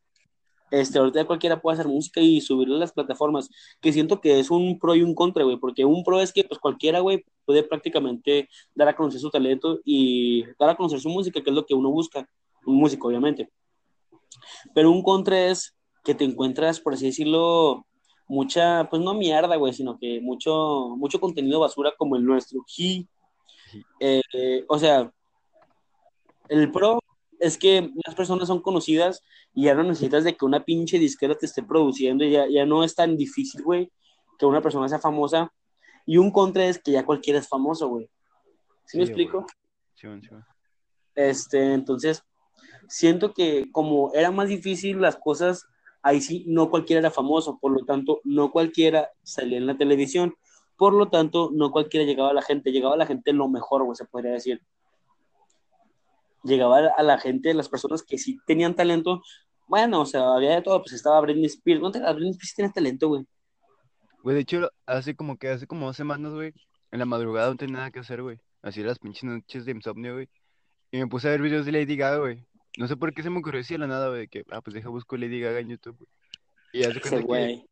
[0.71, 3.51] este, ahorita cualquiera puede hacer música y subirlo a las plataformas.
[3.81, 5.57] Que siento que es un pro y un contra, güey.
[5.59, 9.81] Porque un pro es que pues cualquiera, güey, puede prácticamente dar a conocer su talento
[9.85, 12.29] y dar a conocer su música, que es lo que uno busca.
[12.67, 13.51] Un músico, obviamente.
[14.75, 17.87] Pero un contra es que te encuentras, por así decirlo,
[18.29, 22.65] mucha, pues no mierda, güey, sino que mucho, mucho contenido basura como el nuestro.
[22.77, 23.09] Y,
[23.99, 25.13] eh, eh, o sea,
[26.49, 27.00] el pro
[27.41, 29.23] es que las personas son conocidas
[29.55, 32.85] y ya no necesitas de que una pinche disquera te esté produciendo, ya, ya no
[32.85, 33.91] es tan difícil, güey,
[34.39, 35.53] que una persona sea famosa.
[36.07, 38.09] Y un contra es que ya cualquiera es famoso, güey.
[38.85, 39.47] ¿Sí, me Sí, explico?
[39.95, 40.45] Simón, Simón.
[41.15, 42.23] Este, entonces,
[42.89, 45.67] siento que como era más difícil las cosas,
[46.03, 50.35] ahí sí, no cualquiera era famoso, por lo tanto, no cualquiera salía en la televisión,
[50.77, 53.85] por lo tanto, no cualquiera llegaba a la gente, llegaba a la gente lo mejor,
[53.85, 54.63] güey, se podría decir.
[56.43, 59.23] Llegaba a la gente, las personas que sí tenían talento,
[59.71, 62.73] bueno, o sea, había de todo, pues estaba Britney Spears, no te Britney Spears tiene
[62.73, 63.25] talento, güey.
[64.23, 66.53] Güey, de hecho, hace como que hace como dos semanas, güey,
[66.91, 68.41] en la madrugada no tenía nada que hacer, güey.
[68.63, 70.29] Así las pinches noches de insomnio, güey.
[70.91, 72.45] Y me puse a ver videos de Lady Gaga, güey.
[72.77, 74.75] No sé por qué se me ocurrió así de la nada, güey, que, ah, pues
[74.75, 76.09] deja busco Lady Gaga en YouTube, güey.
[76.73, 77.65] Y hace cuenta que,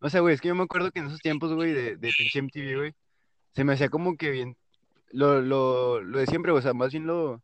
[0.00, 2.10] o sea, güey, es que yo me acuerdo que en esos tiempos, güey, de, de
[2.16, 2.94] pinche MTV, güey,
[3.54, 4.56] se me hacía como que bien,
[5.12, 7.42] lo, lo, lo de siempre, o sea, más bien lo,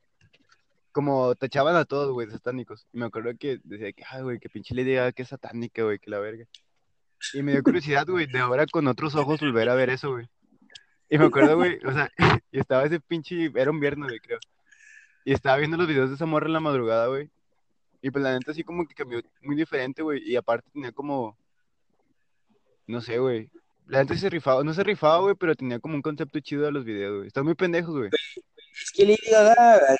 [0.94, 2.86] como tachaban a todos, güey, satánicos.
[2.92, 5.82] Y me acuerdo que decía que, ah, güey, que pinche Lady Gaga que es satánica,
[5.82, 6.46] güey, que la verga.
[7.34, 10.26] Y me dio curiosidad, güey, de ahora con otros ojos volver a ver eso, güey.
[11.10, 12.10] Y me acuerdo, güey, o sea,
[12.52, 14.38] y estaba ese pinche, era un viernes, güey, creo.
[15.24, 17.28] Y estaba viendo los videos de esa morra en la madrugada, güey.
[18.00, 20.22] Y pues la neta así como que cambió muy diferente, güey.
[20.24, 21.36] Y aparte tenía como,
[22.86, 23.50] no sé, güey.
[23.86, 26.72] La sí se rifaba, no se rifaba, güey, pero tenía como un concepto chido de
[26.72, 27.26] los videos, güey.
[27.26, 28.10] Están muy pendejos, güey.
[28.80, 29.96] Es que Lady Gaga,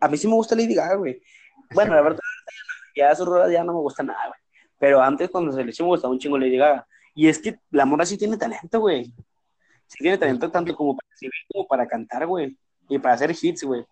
[0.00, 1.20] a mí sí me gusta Lady Gaga, güey.
[1.74, 2.20] Bueno, la verdad,
[2.94, 4.40] ya sus rolas ya no me gusta nada, güey.
[4.78, 6.86] Pero antes, cuando se le hizo, me gustaba un chingo Lady Gaga.
[7.14, 9.12] Y es que la morra sí tiene talento, güey.
[9.86, 12.56] Sí tiene talento tanto como para escribir como para cantar, güey.
[12.88, 13.84] Y para hacer hits, güey.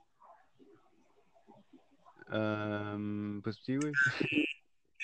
[3.42, 3.92] Pues sí, güey.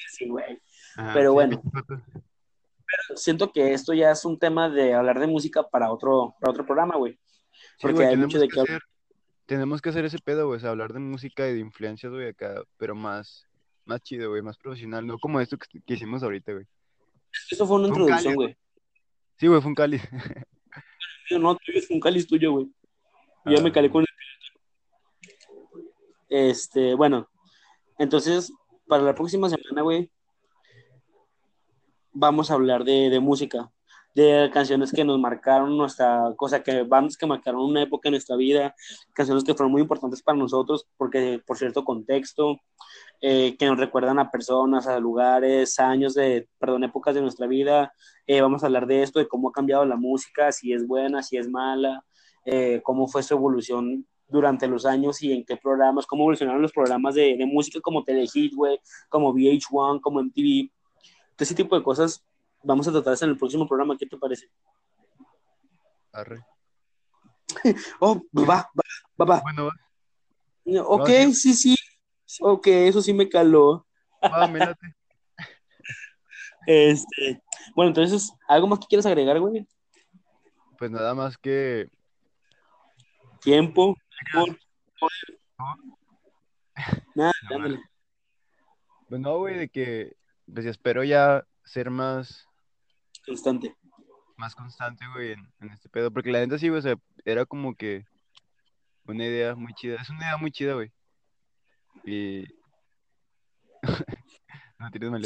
[0.09, 0.61] Sí, güey.
[0.97, 1.63] Ajá, Pero sí, bueno.
[3.17, 6.67] Siento que esto ya es un tema de hablar de música para otro, para otro
[6.67, 7.19] programa, güey.
[7.53, 8.77] Sí, Porque güey, hay mucho de que qué hablar.
[8.77, 8.89] hacer,
[9.47, 12.29] tenemos que hacer ese pedo, güey, o sea, hablar de música y de influencias, güey,
[12.29, 13.47] acá, pero más,
[13.85, 16.67] más chido, güey, más profesional, no como esto que, que hicimos ahorita, güey.
[17.51, 18.57] Esto fue una Fue introducción, güey.
[19.39, 20.03] Sí, güey, fue un cáliz.
[21.31, 22.67] No, tú es un cáliz tuyo, güey.
[23.47, 24.09] Yo ya me Ah, calé con el
[26.29, 27.29] Este, bueno,
[27.99, 28.53] entonces,
[28.87, 30.11] para la próxima semana, güey,
[32.13, 33.71] vamos a hablar de, de música,
[34.15, 38.37] de canciones que nos marcaron nuestra cosa, que bandas que marcaron una época en nuestra
[38.37, 38.75] vida,
[39.15, 42.61] canciones que fueron muy importantes para nosotros, porque por cierto contexto,
[43.21, 47.93] eh, que nos recuerdan a personas, a lugares, años de, perdón, épocas de nuestra vida.
[48.27, 51.23] Eh, vamos a hablar de esto, de cómo ha cambiado la música, si es buena,
[51.23, 52.05] si es mala,
[52.45, 56.73] eh, cómo fue su evolución durante los años y en qué programas, cómo evolucionaron los
[56.73, 60.71] programas de, de música como Telehit, güey, como VH1, como MTV.
[61.37, 62.25] Todo ese tipo de cosas
[62.63, 63.97] vamos a tratar en el próximo programa.
[63.97, 64.49] ¿Qué te parece?
[66.13, 66.45] arre.
[68.01, 68.85] Oh, va, va,
[69.21, 69.41] va, va.
[69.43, 69.71] Bueno,
[70.87, 71.75] Ok, No, sí, sí.
[72.41, 73.87] Ok, eso sí me caló.
[74.23, 74.95] va, me late.
[76.67, 77.43] Este,
[77.75, 79.67] bueno, entonces, ¿algo más que quieras agregar, güey?
[80.79, 81.91] Pues nada más que,
[83.41, 83.97] Tiempo,
[87.17, 87.83] nada, No.
[89.09, 90.17] Pues no, güey, de que,
[90.53, 92.49] pues espero ya ser más,
[93.25, 93.77] constante.
[94.37, 97.45] más constante, güey, en, en este pedo, porque la neta sí, güey, o sea, era
[97.47, 98.05] como que
[99.05, 100.91] una idea muy chida, es una idea muy chida, güey,
[102.05, 102.45] y...
[104.79, 105.23] no tires mal,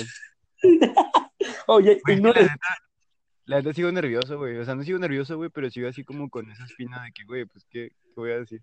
[1.68, 2.40] Oye, Güey, ignora.
[2.40, 2.66] la neta,
[3.44, 6.28] la neta sigo nervioso, güey, o sea, no sigo nervioso, güey, pero sigo así como
[6.30, 8.62] con esa espina de que, güey, pues, ¿qué, qué voy a decir?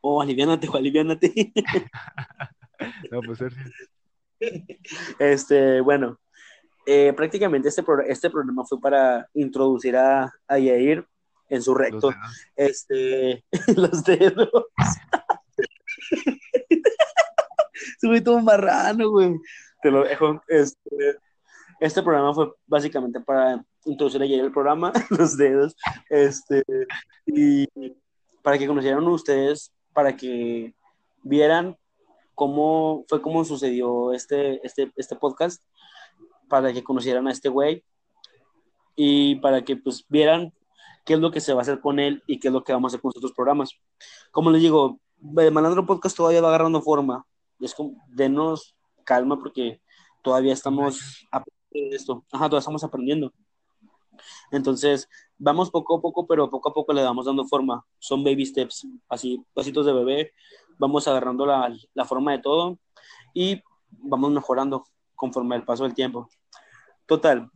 [0.00, 1.52] Oh, aliviánate, jo, aliviánate.
[3.10, 3.52] No, pues, ser
[5.18, 6.18] Este, bueno,
[6.86, 11.06] eh, prácticamente este, pro- este programa fue para introducir a, a Yair
[11.48, 12.10] en su los recto.
[12.10, 12.46] dedos.
[12.56, 13.44] Este,
[13.76, 14.50] los dedos.
[18.00, 19.36] Subí todo marrano, güey.
[19.82, 20.42] Te lo dejo.
[20.48, 21.16] Este,
[21.80, 25.74] este programa fue básicamente para introducir a Yair el programa, los dedos.
[26.08, 26.62] Este,
[27.26, 27.66] y
[28.42, 30.74] para que conocieran ustedes, para que
[31.22, 31.76] vieran
[32.34, 35.62] cómo fue cómo sucedió este, este, este podcast,
[36.50, 37.82] para que conocieran a este güey
[38.96, 40.52] y para que pues vieran
[41.06, 42.72] qué es lo que se va a hacer con él y qué es lo que
[42.74, 43.70] vamos a hacer con los otros programas.
[44.30, 45.00] Como les digo,
[45.38, 47.24] el Malandro Podcast todavía va agarrando forma.
[47.60, 49.80] Es como, denos calma porque
[50.22, 52.24] todavía estamos aprendiendo esto.
[52.32, 53.32] Ajá, todavía estamos aprendiendo.
[54.50, 57.84] Entonces, vamos poco a poco, pero poco a poco le damos dando forma.
[57.98, 60.32] Son baby steps, así, pasitos de bebé.
[60.78, 62.78] Vamos agarrando la, la forma de todo
[63.34, 64.84] y vamos mejorando
[65.14, 66.28] conforme el paso del tiempo.
[67.10, 67.50] Total,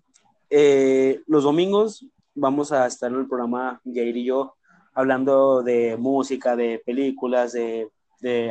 [0.50, 4.56] eh, los domingos vamos a estar en el programa Jair y yo
[4.92, 7.88] hablando de música, de películas, de,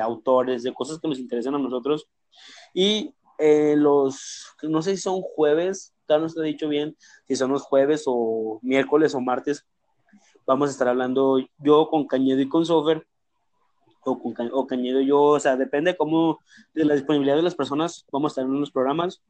[0.01, 2.07] autores, de cosas que nos interesan a nosotros.
[2.73, 6.95] Y eh, los, no sé si son jueves, tal no está dicho bien,
[7.27, 9.65] si son los jueves o miércoles o martes,
[10.47, 13.05] vamos a estar hablando yo con Cañedo y con Sofer,
[14.05, 16.39] o, con o Cañedo yo, o sea, depende cómo,
[16.73, 19.23] de la disponibilidad de las personas, vamos a estar en los programas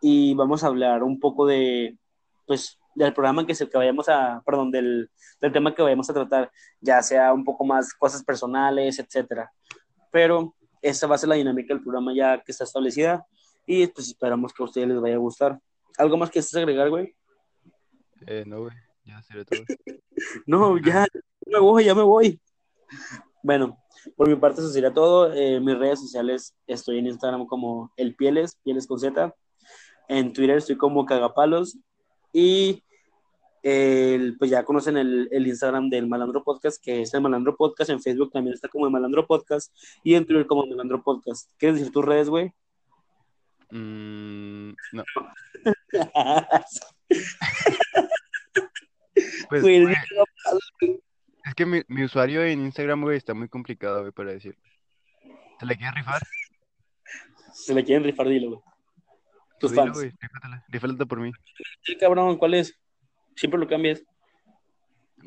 [0.00, 1.98] y vamos a hablar un poco de,
[2.46, 5.10] pues, del programa que es el que vayamos a, perdón, del,
[5.40, 6.50] del tema que vayamos a tratar,
[6.80, 9.50] ya sea un poco más cosas personales, etcétera.
[10.10, 13.24] Pero esta va a ser la dinámica del programa ya que está establecida
[13.66, 15.60] y pues esperamos que a ustedes les vaya a gustar.
[15.98, 17.14] ¿Algo más que agregar, güey?
[18.26, 19.60] Eh, no, güey, ya sería todo.
[20.46, 21.06] No, ya,
[21.46, 22.40] ya me voy, ya me voy.
[23.42, 23.78] Bueno,
[24.16, 25.32] por mi parte eso sería todo.
[25.32, 29.34] Eh, mis redes sociales estoy en Instagram como el Pieles, Pieles con Z.
[30.08, 31.78] En Twitter estoy como Cagapalos.
[32.32, 32.82] Y
[33.62, 37.90] el- pues ya conocen el, el Instagram del Malandro Podcast, que es el Malandro Podcast.
[37.90, 39.72] En Facebook también está como el Malandro Podcast.
[40.02, 41.50] Y en Twitter como el Malandro Podcast.
[41.58, 42.52] ¿Quieres decir tus redes, güey?
[43.72, 45.04] Mm, no,
[49.48, 49.86] pues, güey,
[51.50, 54.56] es que mi, mi usuario en Instagram, güey, está muy complicado, güey, para decir.
[55.58, 56.22] ¿Te la quieres rifar?
[57.52, 58.60] Se le quieren rifar, dilo, güey.
[59.58, 59.98] Tus dilo, fans.
[59.98, 61.32] güey, rífatela, rífatela por mí.
[61.82, 62.78] Sí, cabrón, ¿cuál es?
[63.34, 64.00] Siempre lo cambias.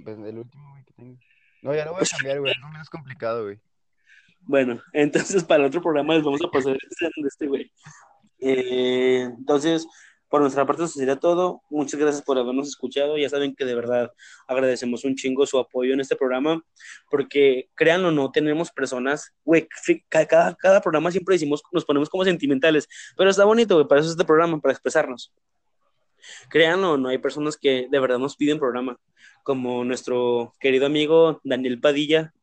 [0.02, 1.20] Pues el último, güey, que tengo.
[1.62, 3.60] No, ya lo voy a cambiar, güey, algo menos complicado, güey.
[4.40, 7.70] Bueno, entonces para el otro programa les vamos a pasar de este güey.
[8.40, 9.86] Eh, entonces,
[10.34, 11.62] por nuestra parte, eso sería todo.
[11.70, 13.20] Muchas gracias por habernos escuchado.
[13.20, 14.12] Ya saben que de verdad
[14.48, 16.60] agradecemos un chingo su apoyo en este programa,
[17.12, 19.68] porque créanlo o no, tenemos personas, güey,
[20.10, 24.08] cada, cada programa siempre decimos, nos ponemos como sentimentales, pero está bonito, güey, para eso
[24.08, 25.32] es este programa, para expresarnos.
[26.50, 28.98] Créanlo o no, hay personas que de verdad nos piden programa,
[29.44, 32.34] como nuestro querido amigo Daniel Padilla,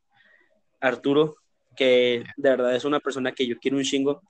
[0.80, 1.38] Arturo,
[1.74, 4.22] que de verdad es una persona que yo quiero un chingo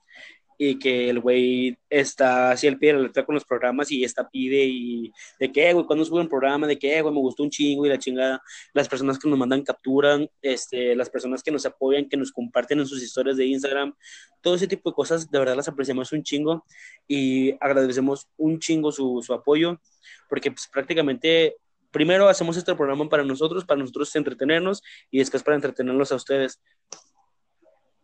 [0.63, 4.03] y que el güey está así al pie de la letra con los programas y
[4.03, 7.41] está pide y de que, güey, cuando sube un programa, de que, güey, me gustó
[7.41, 11.49] un chingo y la chingada, las personas que nos mandan capturan, este, las personas que
[11.49, 13.95] nos apoyan, que nos comparten en sus historias de Instagram,
[14.39, 16.63] todo ese tipo de cosas, de verdad las apreciamos un chingo
[17.07, 19.81] y agradecemos un chingo su, su apoyo,
[20.29, 21.55] porque pues prácticamente
[21.89, 26.61] primero hacemos este programa para nosotros, para nosotros entretenernos y después para entretenerlos a ustedes.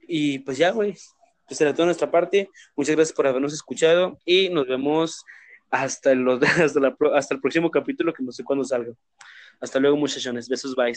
[0.07, 0.95] Y pues ya, güey,
[1.47, 2.49] pues será toda nuestra parte.
[2.75, 5.23] Muchas gracias por habernos escuchado y nos vemos
[5.69, 6.11] hasta,
[6.63, 8.93] hasta, hasta el próximo capítulo que no sé cuándo salga.
[9.59, 10.47] Hasta luego, muchachones.
[10.47, 10.93] Besos, bye.